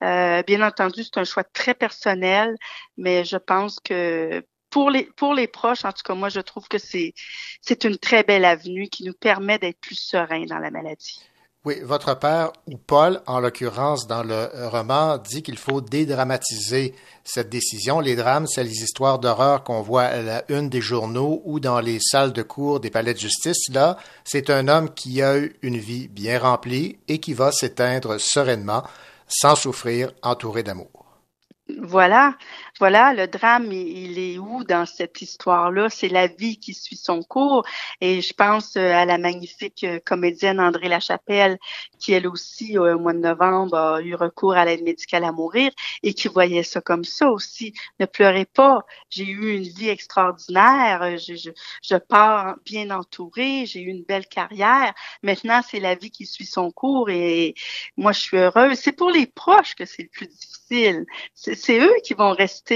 [0.03, 2.55] Euh, bien entendu, c'est un choix très personnel,
[2.97, 6.67] mais je pense que pour les, pour les proches, en tout cas, moi, je trouve
[6.67, 7.13] que c'est
[7.83, 11.21] une très belle avenue qui nous permet d'être plus sereins dans la maladie.
[11.65, 17.47] Oui, votre père, ou Paul, en l'occurrence dans le roman, dit qu'il faut dédramatiser cette
[17.47, 18.01] décision.
[18.01, 21.79] Les drames, c'est les histoires d'horreur qu'on voit à la une des journaux ou dans
[21.79, 23.69] les salles de cours des palais de justice.
[23.71, 23.95] Là,
[24.25, 28.83] c'est un homme qui a eu une vie bien remplie et qui va s'éteindre sereinement,
[29.29, 31.05] sans souffrir, entouré d'amour.
[31.81, 32.35] Voilà,
[32.79, 35.89] voilà, le drame, il, est où dans cette histoire-là?
[35.89, 37.63] C'est la vie qui suit son cours.
[38.01, 41.59] Et je pense euh, à la magnifique euh, comédienne André Lachapelle,
[41.99, 45.71] qui elle aussi, au mois de novembre, a eu recours à l'aide médicale à mourir
[46.01, 47.73] et qui voyait ça comme ça aussi.
[47.99, 51.51] Ne pleurez pas, j'ai eu une vie extraordinaire, je, je,
[51.83, 54.93] je pars bien entourée, j'ai eu une belle carrière.
[55.21, 57.53] Maintenant, c'est la vie qui suit son cours et
[57.97, 58.79] moi, je suis heureuse.
[58.79, 61.05] C'est pour les proches que c'est le plus difficile
[61.35, 62.72] c'est eux qui vont rester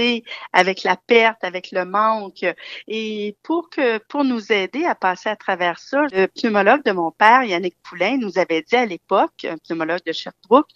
[0.52, 2.44] avec la perte, avec le manque.
[2.86, 7.10] Et pour que, pour nous aider à passer à travers ça, le pneumologue de mon
[7.10, 10.70] père, Yannick Poulain, nous avait dit à l'époque, un pneumologue de Sherbrooke,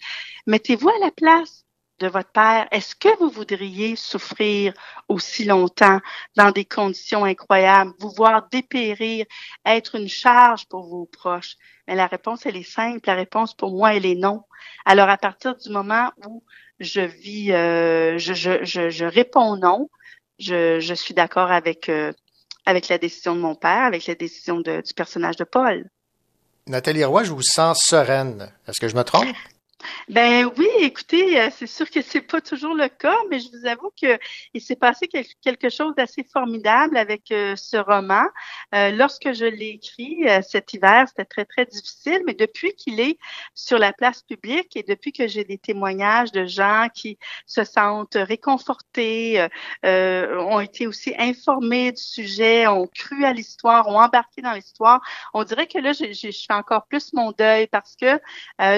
[0.47, 1.65] mettez-vous à la place
[1.99, 4.73] de votre père, est-ce que vous voudriez souffrir
[5.07, 5.99] aussi longtemps
[6.35, 9.25] dans des conditions incroyables, vous voir dépérir,
[9.65, 11.55] être une charge pour vos proches?
[11.87, 13.01] Mais la réponse, elle est simple.
[13.05, 14.43] La réponse pour moi, elle est non.
[14.85, 16.43] Alors, à partir du moment où
[16.83, 19.89] je vis, euh, je, réponds non.
[20.39, 22.11] Je, suis d'accord avec, euh,
[22.65, 25.89] avec la décision de mon père, avec la décision du personnage de Paul.
[26.67, 28.51] Nathalie Roy, je vous sens sereine.
[28.67, 29.35] Est-ce que je me trompe?
[30.09, 33.65] Ben oui, écoutez, euh, c'est sûr que c'est pas toujours le cas, mais je vous
[33.65, 34.17] avoue que
[34.53, 38.23] il s'est passé quelque chose d'assez formidable avec euh, ce roman.
[38.75, 43.17] Euh, lorsque je l'ai écrit cet hiver, c'était très très difficile, mais depuis qu'il est
[43.55, 48.15] sur la place publique et depuis que j'ai des témoignages de gens qui se sentent
[48.15, 49.47] réconfortés,
[49.83, 55.01] ont été aussi informés du sujet, ont cru à l'histoire, ont embarqué dans l'histoire,
[55.33, 58.19] on dirait que là, je, fais encore plus mon deuil parce que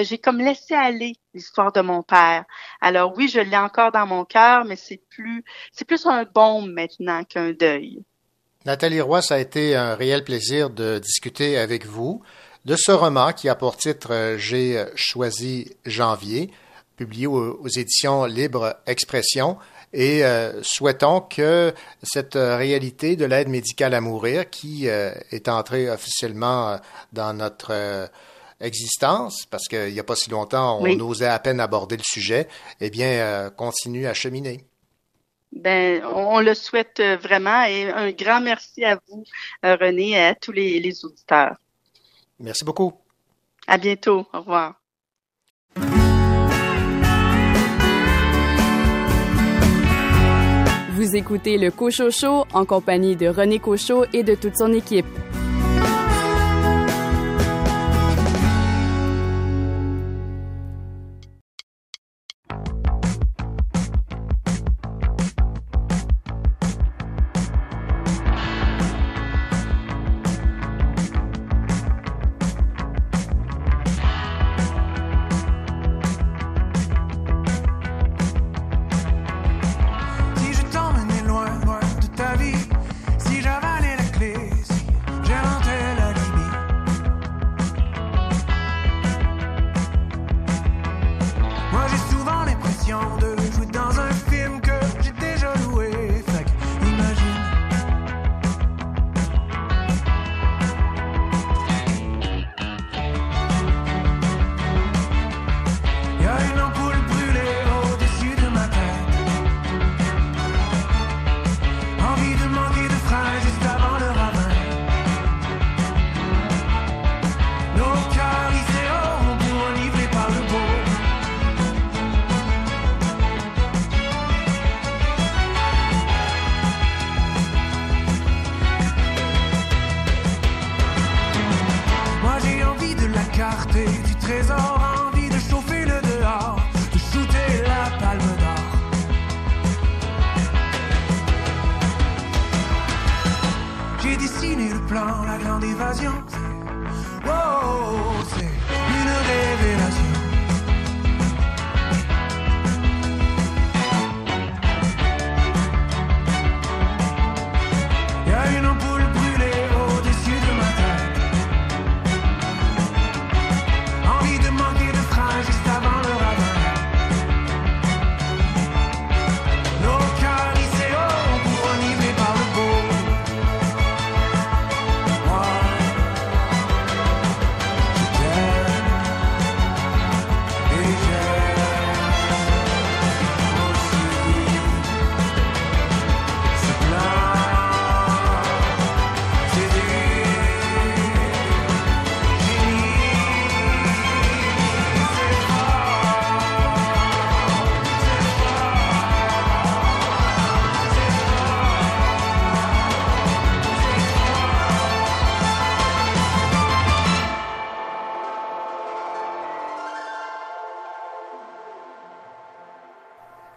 [0.02, 0.95] j'ai comme laissé aller
[1.34, 2.44] l'histoire de mon père.
[2.80, 6.72] Alors oui, je l'ai encore dans mon cœur, mais c'est plus, c'est plus un baume
[6.72, 8.02] maintenant qu'un deuil.
[8.64, 12.22] Nathalie Roy, ça a été un réel plaisir de discuter avec vous
[12.64, 16.50] de ce roman qui a pour titre euh, J'ai choisi janvier,
[16.96, 19.56] publié aux, éditions Libre Expression.
[19.92, 25.88] Et euh, souhaitons que cette réalité de l'aide médicale à mourir, qui euh, est entrée
[25.88, 26.80] officiellement
[27.12, 28.10] dans notre
[28.60, 32.48] existence, parce qu'il n'y a pas si longtemps, on osait à peine aborder le sujet,
[32.80, 34.64] eh bien, euh, continue à cheminer.
[35.52, 39.24] Ben, on le souhaite euh, vraiment et un grand merci à vous,
[39.64, 41.56] euh, René, et à tous les, les auditeurs.
[42.38, 42.92] Merci beaucoup.
[43.66, 44.26] À bientôt.
[44.32, 44.74] Au revoir.
[50.92, 55.06] Vous écoutez le Cochot Show en compagnie de René Cochot et de toute son équipe.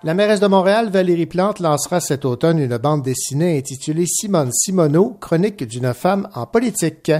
[0.09, 5.15] La mairesse de Montréal, Valérie Plante, lancera cet automne une bande dessinée intitulée Simone Simoneau,
[5.21, 7.11] chronique d'une femme en politique.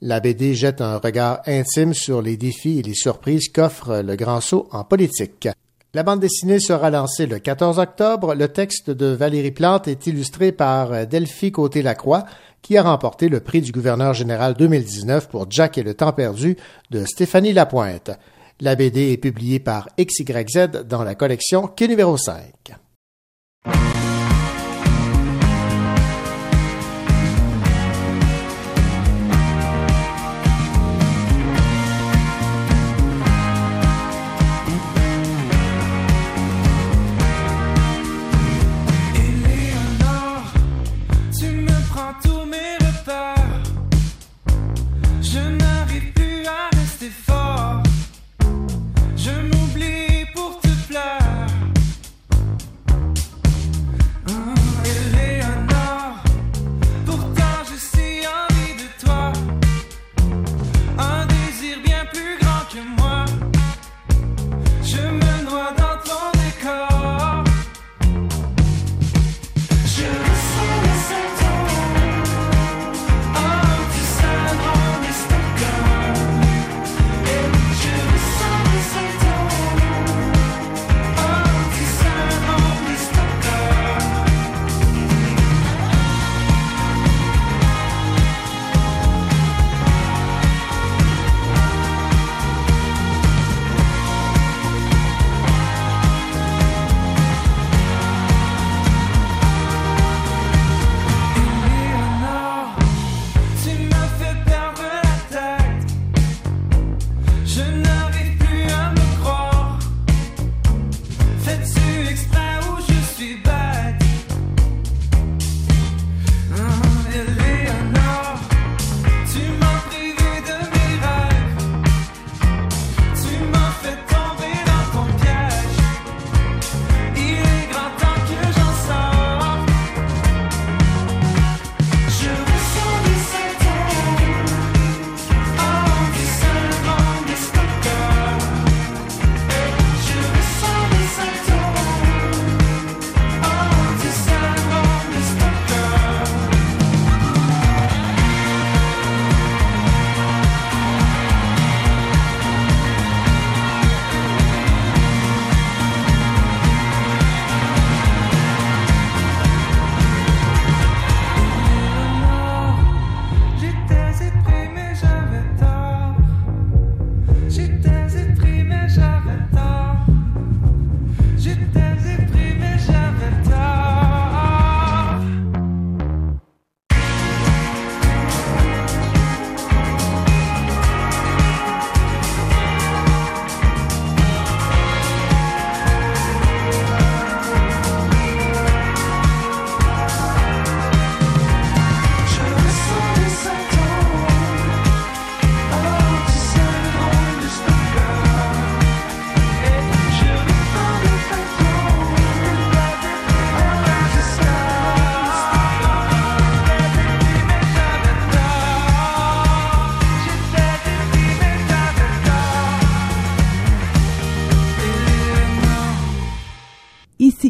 [0.00, 4.40] La BD jette un regard intime sur les défis et les surprises qu'offre le grand
[4.40, 5.46] saut en politique.
[5.94, 8.34] La bande dessinée sera lancée le 14 octobre.
[8.34, 12.24] Le texte de Valérie Plante est illustré par Delphi Côté-Lacroix,
[12.60, 16.56] qui a remporté le prix du gouverneur général 2019 pour Jack et le temps perdu
[16.90, 18.10] de Stéphanie Lapointe.
[18.60, 22.74] La BD est publiée par XYZ dans la collection Quai numéro 5.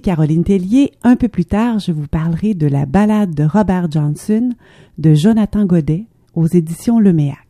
[0.02, 0.92] Caroline Tellier.
[1.02, 4.50] Un peu plus tard, je vous parlerai de la balade de Robert Johnson
[4.98, 7.41] de Jonathan Godet aux éditions Leméac.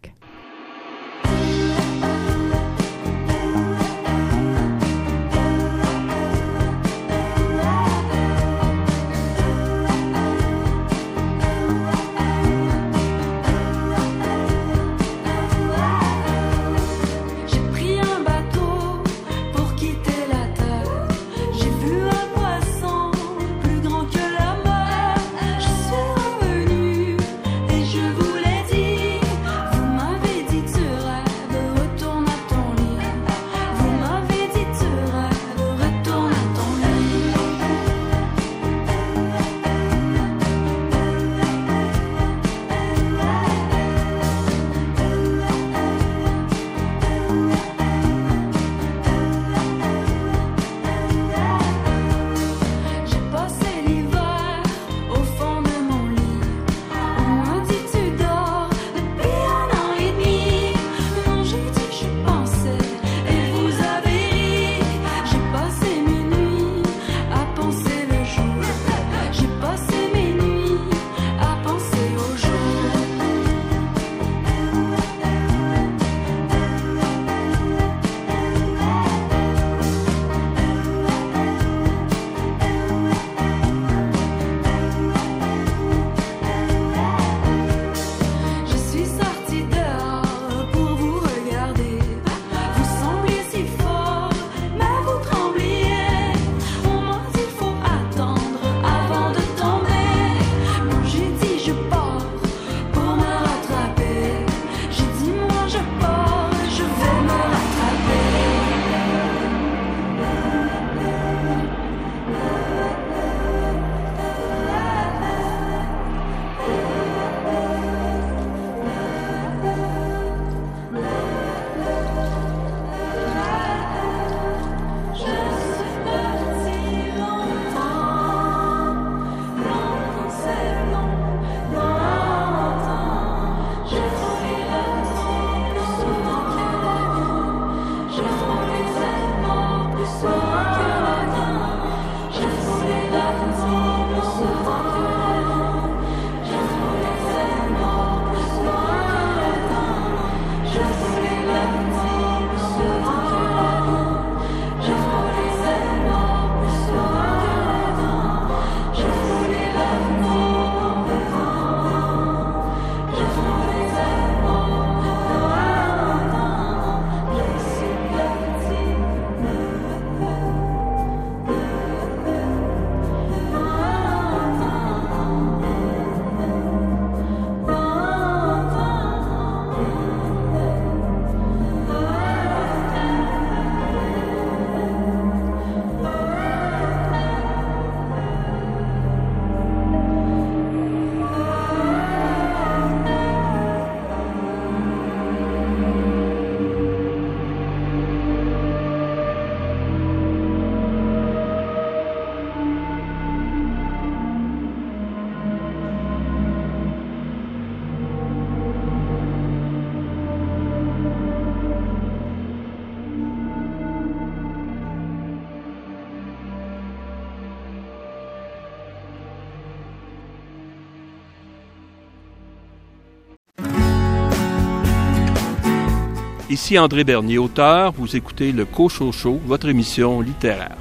[226.62, 227.90] Ici André Bernier, auteur.
[227.90, 230.76] Vous écoutez le Cochocho, votre émission littéraire.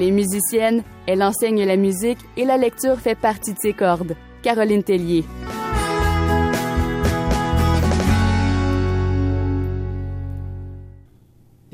[0.00, 4.16] Elle est musicienne, elle enseigne la musique et la lecture fait partie de ses cordes.
[4.40, 5.24] Caroline Tellier.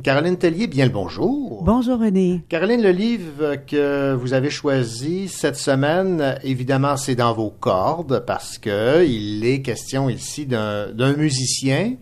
[0.03, 1.63] Caroline Tellier, bien le bonjour.
[1.63, 2.43] Bonjour René.
[2.49, 8.59] Caroline, le livre que vous avez choisi cette semaine, évidemment, c'est dans vos cordes parce
[8.59, 11.95] que il est question ici d'un d'un musicien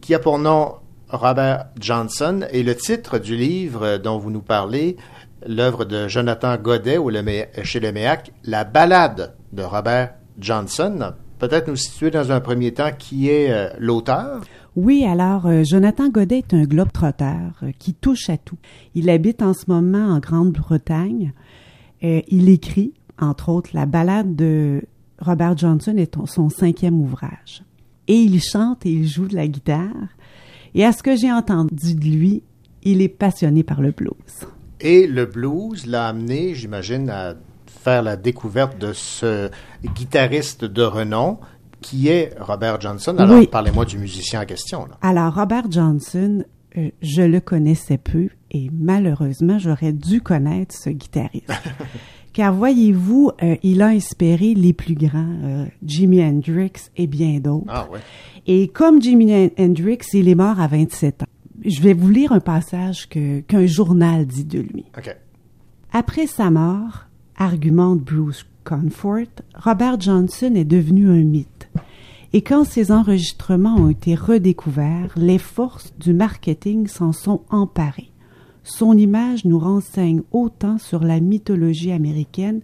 [0.00, 0.74] qui a pour nom
[1.10, 4.96] Robert Johnson et le titre du livre dont vous nous parlez,
[5.46, 7.22] l'œuvre de Jonathan Godet ou le,
[7.62, 11.12] chez le MEAC, La balade de Robert Johnson.
[11.38, 14.40] Peut-être nous situer dans un premier temps qui est euh, l'auteur?
[14.74, 18.58] Oui, alors euh, Jonathan Godet est un globe-trotteur euh, qui touche à tout.
[18.94, 21.32] Il habite en ce moment en Grande-Bretagne.
[22.00, 24.82] Il écrit, entre autres, la balade de
[25.20, 27.64] Robert Johnson est son cinquième ouvrage.
[28.06, 30.08] Et il chante et il joue de la guitare.
[30.76, 32.44] Et à ce que j'ai entendu de lui,
[32.84, 34.46] il est passionné par le blues.
[34.80, 37.34] Et le blues l'a amené, j'imagine, à
[37.66, 39.50] faire la découverte de ce
[39.94, 41.38] guitariste de renom
[41.80, 43.14] qui est Robert Johnson.
[43.18, 43.46] Alors, Oui.
[43.46, 44.86] parlez-moi du musicien en question.
[44.86, 44.98] là.
[45.02, 46.44] Alors, Robert Johnson,
[46.76, 51.50] euh, je le connaissais peu et malheureusement, j'aurais dû connaître ce guitariste.
[52.32, 57.64] Car voyez-vous, euh, il a inspiré les plus grands, euh, Jimi Hendrix et bien d'autres.
[57.68, 58.00] Ah ouais.
[58.46, 61.26] Et comme Jimi Hendrix, il est mort à 27 ans.
[61.64, 64.84] Je vais vous lire un passage que- qu'un journal dit de lui.
[65.92, 67.06] Après sa mort,
[67.36, 69.26] argumente Bruce Comfort,
[69.56, 71.68] Robert Johnson est devenu un mythe.
[72.34, 78.10] Et quand ses enregistrements ont été redécouverts, les forces du marketing s'en sont emparées.
[78.64, 82.60] Son image nous renseigne autant sur la mythologie américaine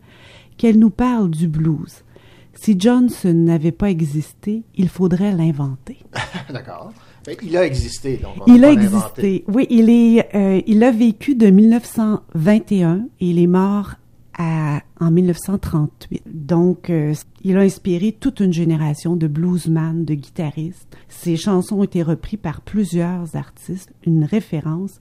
[0.59, 2.05] qu'elle nous parle du blues.
[2.53, 5.97] Si Johnson n'avait pas existé, il faudrait l'inventer.
[6.53, 6.93] D'accord.
[7.27, 9.45] Mais il a existé, donc on Il a existé.
[9.49, 13.95] Oui, il est, euh, il a vécu de 1921 et il est mort
[14.37, 16.23] à, en 1938.
[16.27, 20.97] Donc, euh, il a inspiré toute une génération de bluesman, de guitaristes.
[21.09, 24.99] Ses chansons ont été reprises par plusieurs artistes, une référence,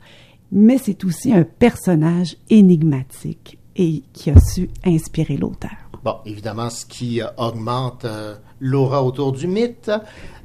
[0.51, 5.82] mais c'est aussi un personnage énigmatique et qui a su inspirer l'auteur.
[6.03, 9.89] Bon, évidemment, ce qui euh, augmente euh, l'aura autour du mythe.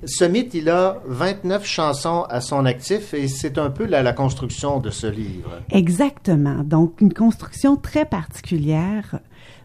[0.05, 4.13] Ce mythe, il a 29 chansons à son actif et c'est un peu la, la
[4.13, 5.51] construction de ce livre.
[5.71, 6.63] Exactement.
[6.63, 9.19] Donc, une construction très particulière.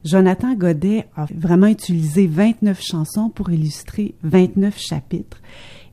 [0.03, 5.41] Jonathan Godet a vraiment utilisé 29 chansons pour illustrer 29 chapitres.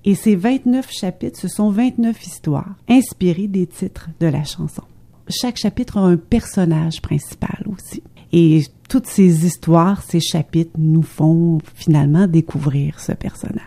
[0.06, 4.82] Et ces 29 chapitres, ce sont 29 histoires inspirées des titres de la chanson.
[5.28, 8.02] Chaque chapitre a un personnage principal aussi.
[8.32, 13.62] Et toutes ces histoires, ces chapitres nous font finalement découvrir ce personnage.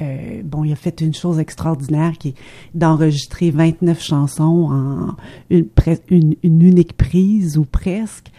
[0.00, 2.34] Euh, bon, il a fait une chose extraordinaire qui est
[2.74, 5.16] d'enregistrer 29 chansons en
[5.50, 5.66] une,
[6.08, 8.30] une, une unique prise ou presque.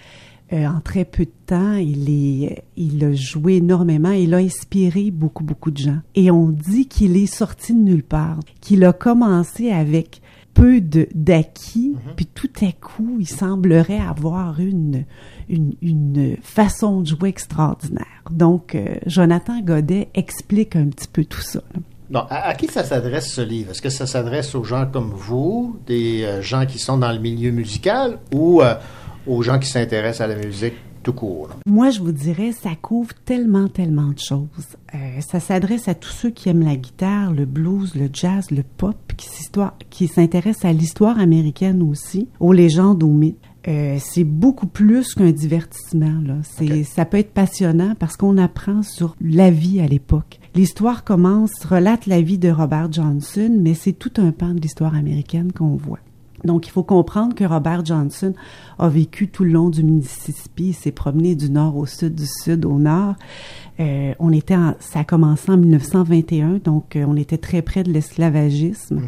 [0.51, 5.09] Euh, en très peu de temps, il, est, il a joué énormément, il a inspiré
[5.09, 5.99] beaucoup, beaucoup de gens.
[6.15, 10.21] Et on dit qu'il est sorti de nulle part, qu'il a commencé avec
[10.63, 12.13] peu de d'acquis, Mhm.
[12.15, 15.03] puis tout à coup, il semblerait avoir une,
[15.49, 18.23] une, une façon de jouer extraordinaire.
[18.31, 21.61] Donc, euh, Jonathan Godet explique un petit peu tout ça.
[22.09, 22.27] là.
[22.29, 23.71] À, à qui ça s'adresse ce livre?
[23.71, 27.19] Est-ce que ça s'adresse aux gens comme vous, des euh, gens qui sont dans le
[27.19, 28.75] milieu musical ou euh,
[29.27, 30.75] aux gens qui s'intéressent à la musique?
[31.03, 31.49] Tout court?
[31.49, 31.55] là?
[31.67, 34.77] Moi, je vous dirais, ça couvre tellement, tellement de choses.
[34.95, 38.63] Euh, ça s'adresse à tous ceux qui aiment la guitare, le blues, le jazz, le
[38.63, 38.95] pop,
[39.89, 43.37] qui, s'intéressent à l'histoire américaine aussi, aux légendes, aux mythes.
[43.67, 46.21] Euh, c'est beaucoup plus qu'un divertissement.
[46.25, 46.35] Là.
[46.83, 50.39] Ça peut être passionnant parce qu'on apprend sur la vie à l'époque.
[50.55, 54.95] L'histoire commence, relate la vie de Robert Johnson, mais c'est tout un pan de l'histoire
[54.95, 55.99] américaine qu'on voit.
[56.43, 58.33] Donc, il faut comprendre que Robert Johnson
[58.79, 62.25] a vécu tout le long du Mississippi, il s'est promené du nord au sud, du
[62.43, 63.15] sud au nord.
[63.79, 67.83] Euh, on était en- ça a commencé en 1921, donc euh, on était très près
[67.83, 69.01] de l'esclavagisme.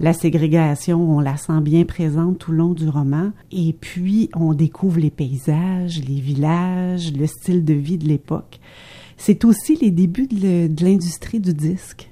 [0.00, 3.30] La ségrégation, on la sent bien présente tout le long du roman.
[3.52, 8.58] Et puis, on découvre les paysages, les villages, le style de vie de l'époque.
[9.18, 12.10] C'est aussi les débuts de l'industrie du disque.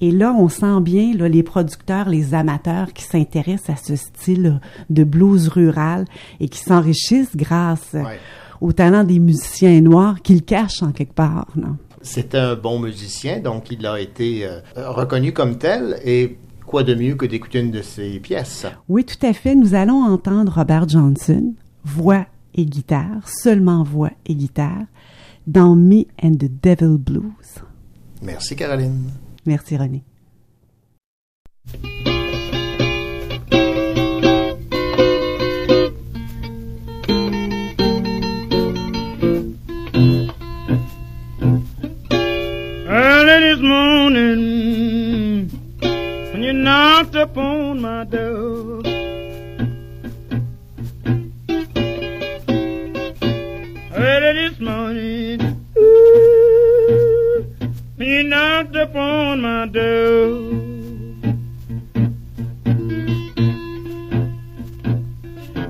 [0.00, 4.60] Et là, on sent bien là, les producteurs, les amateurs qui s'intéressent à ce style
[4.90, 6.04] de blues rural
[6.40, 7.96] et qui s'enrichissent grâce
[8.60, 11.46] au talent des musiciens noirs qu'ils cachent en quelque part.
[11.56, 11.76] non?
[12.02, 15.98] C'était un bon musicien, donc il a été euh, reconnu comme tel.
[16.04, 18.66] Et quoi de mieux que d'écouter une de ses pièces?
[18.88, 19.54] Oui, tout à fait.
[19.54, 24.84] Nous allons entendre Robert Johnson, voix et guitare, seulement voix et guitare,
[25.46, 27.62] dans Me and the Devil Blues.
[28.22, 29.10] Merci, Caroline.
[29.46, 30.02] Merci, René.
[42.86, 45.50] Early this morning,
[46.32, 48.82] when you knocked upon my door.
[53.96, 55.43] Early this morning,
[58.28, 60.50] knocked upon my door.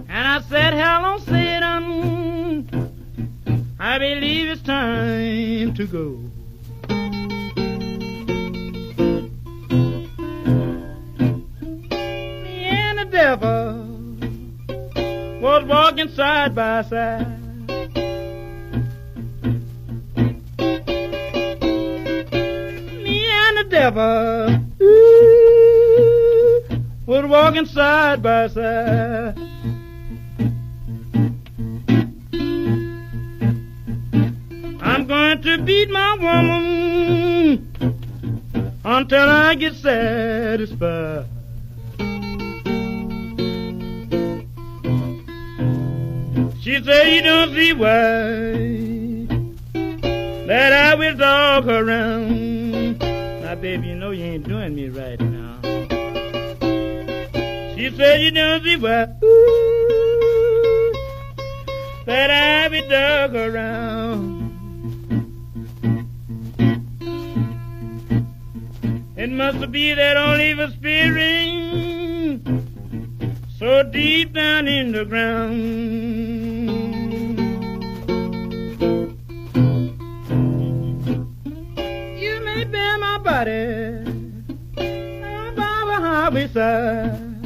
[0.09, 2.67] And I said, hello, Satan,
[3.79, 6.21] I believe it's time to go.
[12.43, 13.87] Me and the devil
[15.41, 17.34] was walking side by side.
[23.75, 26.63] Devil ooh,
[27.07, 29.37] was walking side by side.
[34.81, 37.69] I'm going to beat my woman
[38.85, 41.27] until I get satisfied.
[46.61, 48.55] She said you don't see why
[50.47, 52.74] that I will dog her around.
[53.65, 55.59] Baby, you know you ain't doing me right now.
[57.75, 58.77] She said you don't see
[59.25, 60.93] ooh,
[62.05, 64.45] that I dog her around.
[69.17, 70.41] It must be that old
[70.75, 72.43] spirit
[73.59, 76.54] so deep down in the ground.
[83.25, 84.05] Bear my body
[84.79, 87.41] on by the highway side.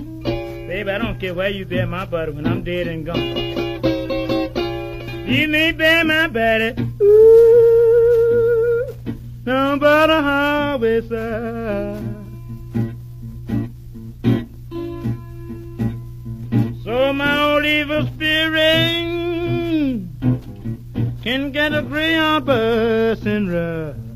[0.69, 3.37] Baby, I don't care where you bear my body when I'm dead and gone.
[5.27, 8.95] You may bear my body ooh,
[9.45, 12.05] down by the highway side.
[16.85, 18.99] So my old evil spirit
[21.23, 24.09] can get a Greyhound bus and ride.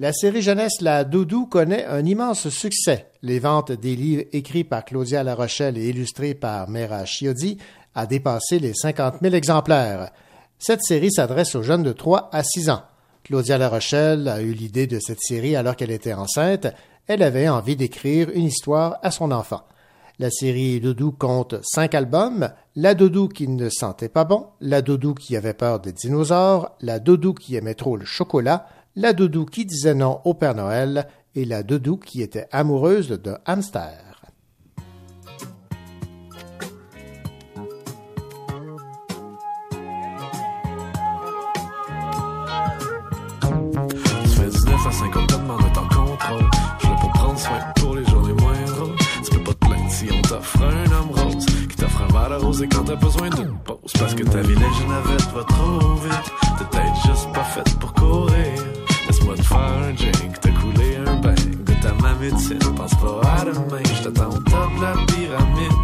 [0.00, 3.10] La série jeunesse La Doudou connaît un immense succès.
[3.22, 7.58] Les ventes des livres écrits par Claudia La Rochelle et illustrés par Mera Chiodi
[7.96, 10.12] a dépassé les 50 000 exemplaires.
[10.60, 12.84] Cette série s'adresse aux jeunes de 3 à 6 ans.
[13.24, 16.68] Claudia La Rochelle a eu l'idée de cette série alors qu'elle était enceinte.
[17.08, 19.62] elle avait envie d'écrire une histoire à son enfant.
[20.20, 22.50] La série Doudou compte cinq albums.
[22.76, 27.00] La Doudou qui ne sentait pas bon, La Doudou qui avait peur des dinosaures, La
[27.00, 28.66] Doudou qui aimait trop le chocolat,
[29.00, 31.06] La Doudou qui disait non au Père Noël
[31.36, 34.20] et La Doudou qui était amoureuse de hamster.
[44.24, 46.50] Tu fais 19 à 50 ans, demande en contrôle.
[46.80, 48.96] Je l'ai pour prendre soin pour les journées moins drôles.
[49.22, 51.46] Tu peux pas te plaindre si on t'offre un homme rose.
[51.46, 53.92] Qui t'offre un verre rose et quand t'as besoin d'une pause.
[53.96, 56.68] Parce que ta vie navette va trop vite.
[56.72, 58.67] T'es juste pas faite pour courir.
[59.28, 60.40] Laisse-moi te faire un drink,
[61.06, 61.34] un bain.
[61.66, 62.88] Goûte à ma médecine, pas
[63.22, 64.30] à demain.
[64.46, 65.78] Top la pyramide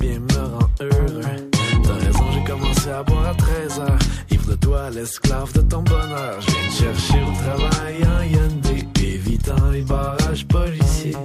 [0.00, 1.20] bien me rend heureux.
[1.82, 3.98] T'as raison, j'ai commencé à boire à 13 heures.
[4.30, 6.40] Ivre de toi, l'esclave de ton bonheur.
[6.40, 8.86] Je viens chercher au travail en Hyundai.
[9.02, 11.16] Évitant les barrages policiers.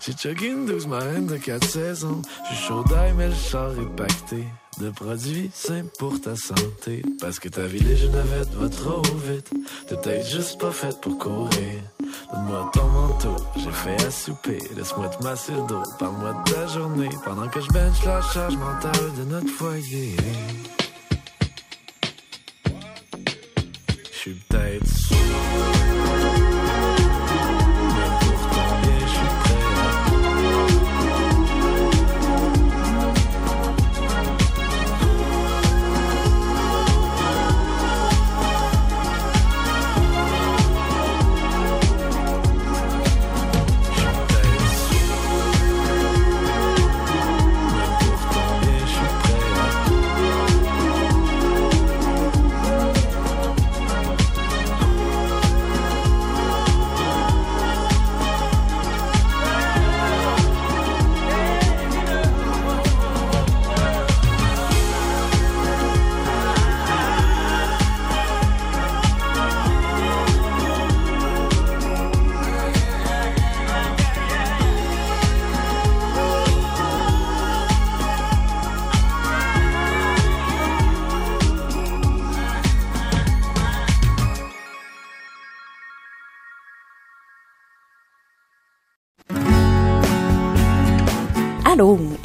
[0.00, 2.22] J'ai chugué une douce marraine de quatre saisons.
[2.44, 4.44] J'suis chaud d'ail, mais le char est pacté.
[4.80, 7.02] De produits sains pour ta santé.
[7.20, 9.50] Parce que ta vie navette va trop vite.
[9.88, 11.82] T'es peut-être juste pas faite pour courir.
[12.32, 14.58] Donne-moi ton manteau, j'ai fait à souper.
[14.74, 15.82] Laisse-moi te masser le dos.
[15.98, 17.10] Parle-moi de ta journée.
[17.22, 20.16] Pendant que je bench la charge mentale de notre foyer.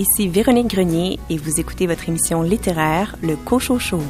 [0.05, 4.01] Ici Véronique Grenier et vous écoutez votre émission littéraire Le Cochon Show.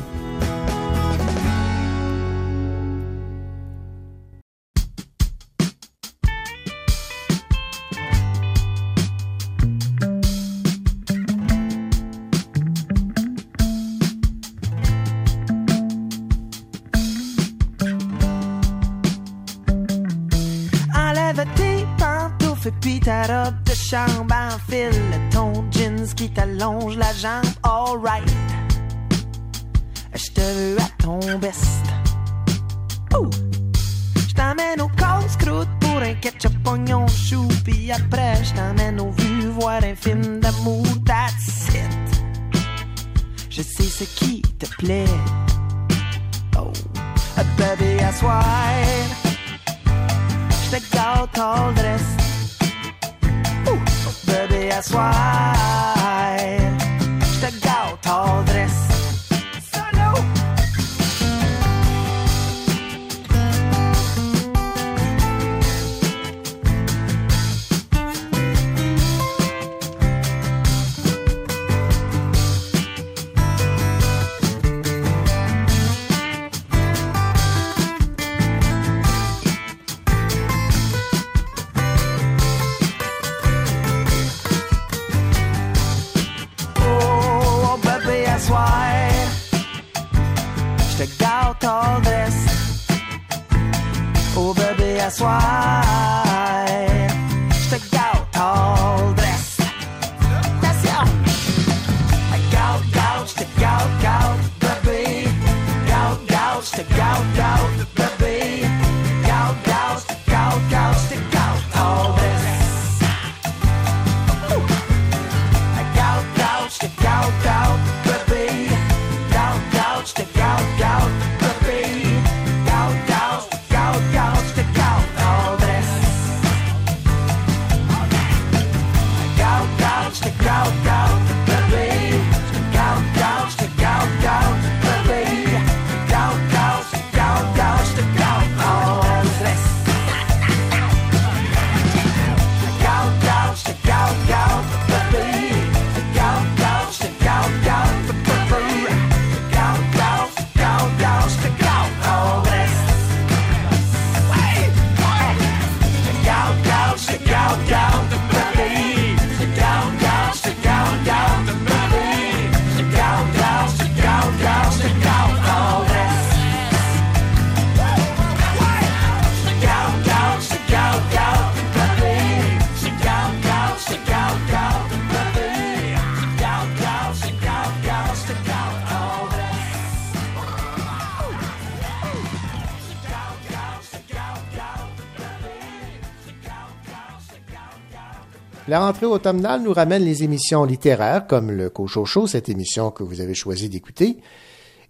[188.76, 193.22] La rentrée automnale nous ramène les émissions littéraires comme le Cochocho, cette émission que vous
[193.22, 194.18] avez choisi d'écouter.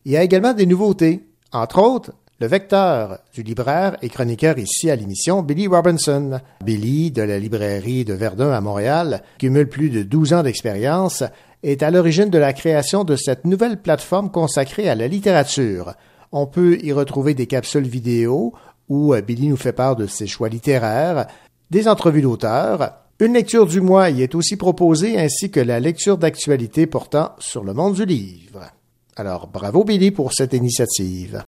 [0.05, 4.89] Il y a également des nouveautés, entre autres le vecteur du libraire et chroniqueur ici
[4.89, 6.39] à l'émission, Billy Robinson.
[6.63, 11.23] Billy, de la librairie de Verdun à Montréal, cumule plus de 12 ans d'expérience,
[11.61, 15.93] est à l'origine de la création de cette nouvelle plateforme consacrée à la littérature.
[16.31, 18.51] On peut y retrouver des capsules vidéo
[18.89, 21.27] où euh, Billy nous fait part de ses choix littéraires,
[21.69, 26.17] des entrevues d'auteurs, une lecture du mois y est aussi proposée ainsi que la lecture
[26.17, 28.69] d'actualité portant sur le monde du livre.
[29.15, 31.43] Alors bravo Billy pour cette initiative.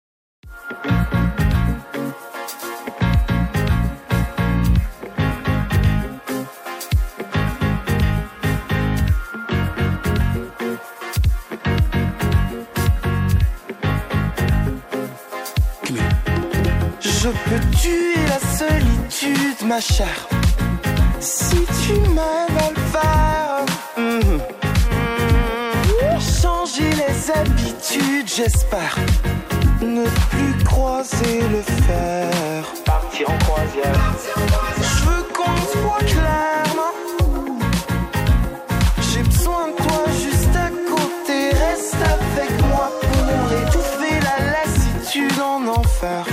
[17.01, 20.46] Je peux tuer la solitude, ma chère.
[21.19, 23.65] Si tu m'aides à le faire.
[23.97, 24.39] Mhm.
[26.19, 28.97] Changer les habitudes, j'espère.
[29.81, 32.65] Ne plus croiser le fer.
[32.85, 33.95] Partir en croisière.
[34.79, 36.93] Je veux qu'on se voit clairement.
[39.11, 41.49] J'ai besoin de toi juste à côté.
[41.49, 46.25] Reste avec moi pour étouffer la lassitude en enfer.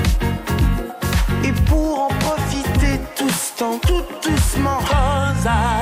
[1.42, 4.04] Et pour en profiter tout ce temps, tout
[4.54, 4.80] doucement.
[4.80, 5.73] Cause I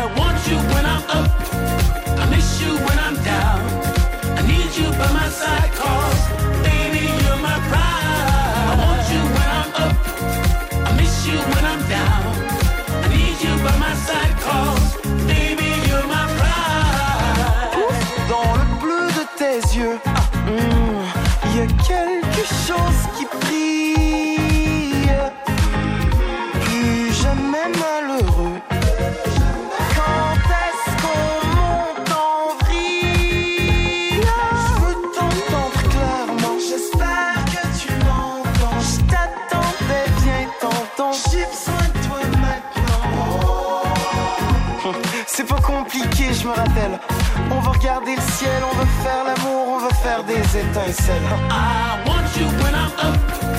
[47.82, 51.22] regarder le ciel, on veut faire l'amour, on veut faire des étincelles.
[51.50, 53.51] I want you when I'm up.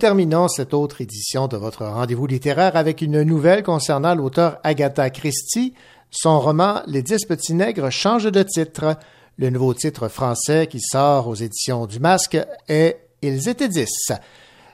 [0.00, 5.74] Terminons cette autre édition de votre rendez-vous littéraire avec une nouvelle concernant l'auteur Agatha Christie.
[6.10, 8.96] Son roman Les dix petits nègres change de titre.
[9.36, 14.10] Le nouveau titre français qui sort aux éditions du Masque est Ils étaient dix.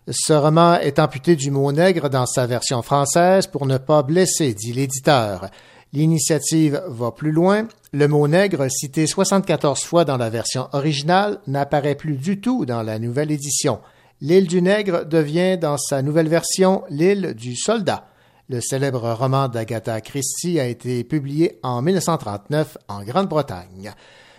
[0.09, 4.55] Ce roman est amputé du mot nègre dans sa version française pour ne pas blesser,
[4.55, 5.51] dit l'éditeur.
[5.93, 7.67] L'initiative va plus loin.
[7.93, 12.85] Le mot nègre, cité 74 fois dans la version originale, n'apparaît plus du tout dans
[12.85, 13.81] la nouvelle édition.
[14.23, 18.07] L'île du Nègre devient dans sa nouvelle version l'île du Soldat.
[18.49, 23.93] Le célèbre roman d'Agatha Christie a été publié en 1939 en Grande-Bretagne.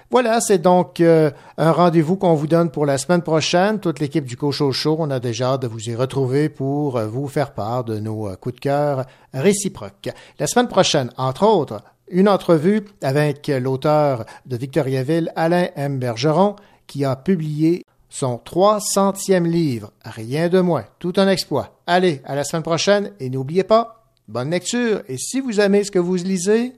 [0.10, 1.30] Voilà, c'est donc euh,
[1.60, 3.80] un rendez-vous qu'on vous donne pour la semaine prochaine.
[3.80, 7.06] Toute l'équipe du Cocho Show, on a déjà hâte de vous y retrouver pour euh,
[7.06, 10.10] vous faire part de nos euh, coups de cœur réciproques.
[10.40, 16.00] La semaine prochaine, entre autres, une entrevue avec l'auteur de Victoriaville, Alain M.
[16.00, 16.56] Bergeron,
[16.88, 17.84] qui a publié
[18.20, 21.80] son 300e livre, rien de moins, tout un exploit.
[21.86, 25.92] Allez, à la semaine prochaine et n'oubliez pas, bonne lecture et si vous aimez ce
[25.92, 26.74] que vous lisez,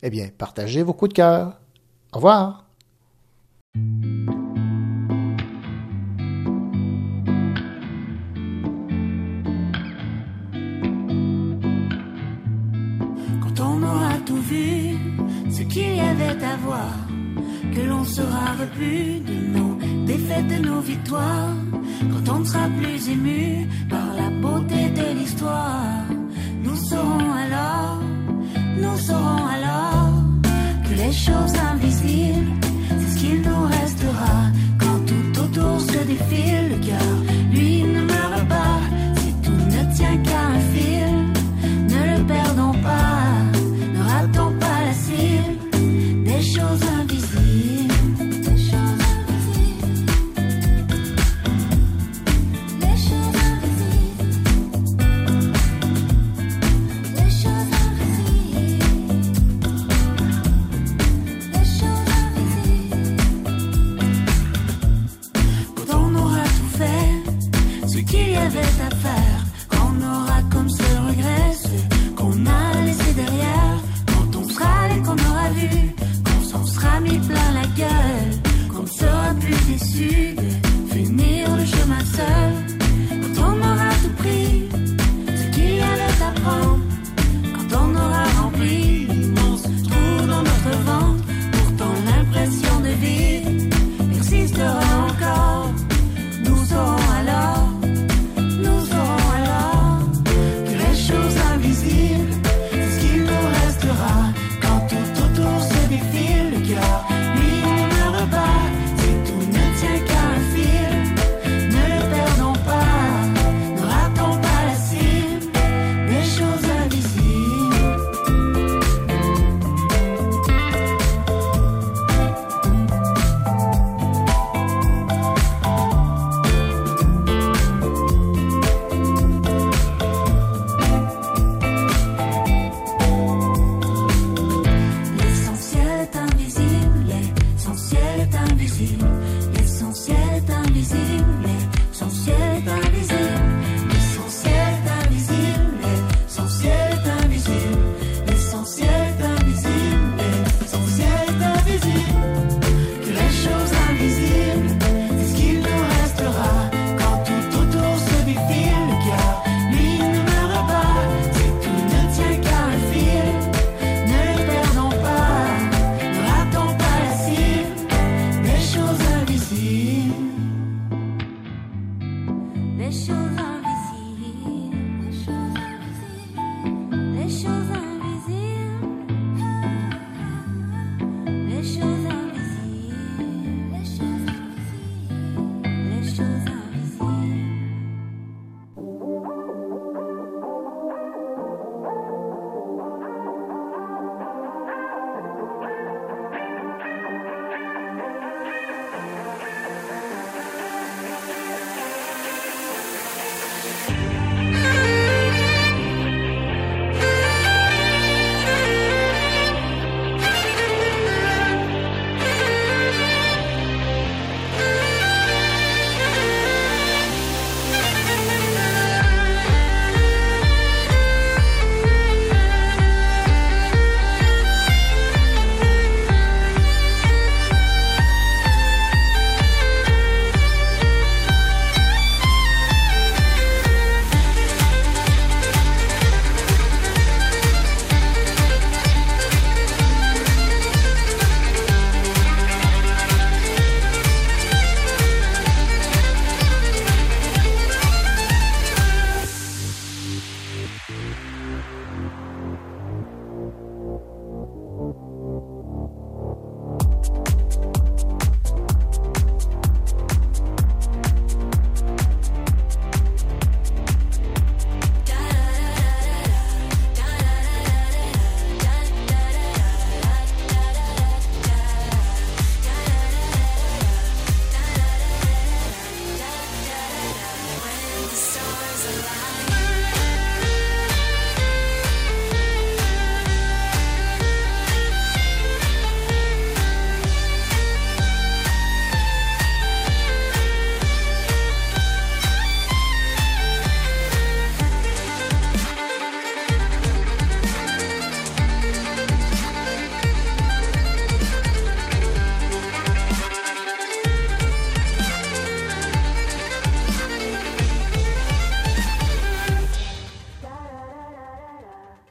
[0.00, 1.58] eh bien, partagez vos coups de cœur.
[2.12, 2.66] Au revoir.
[13.42, 14.96] Quand on aura tout vu,
[15.50, 16.94] ce qu'il y avait à voir,
[17.74, 19.79] que l'on sera repu de nos
[20.10, 21.56] défaites, de nos victoires,
[22.12, 26.04] quand on sera plus ému par la beauté de l'histoire,
[26.64, 27.98] nous saurons alors,
[28.82, 30.12] nous saurons alors
[30.84, 32.52] que les choses invisibles,
[32.98, 34.36] c'est ce qu'il nous restera
[34.82, 37.16] quand tout autour se défile, le cœur,
[37.52, 38.09] lui ne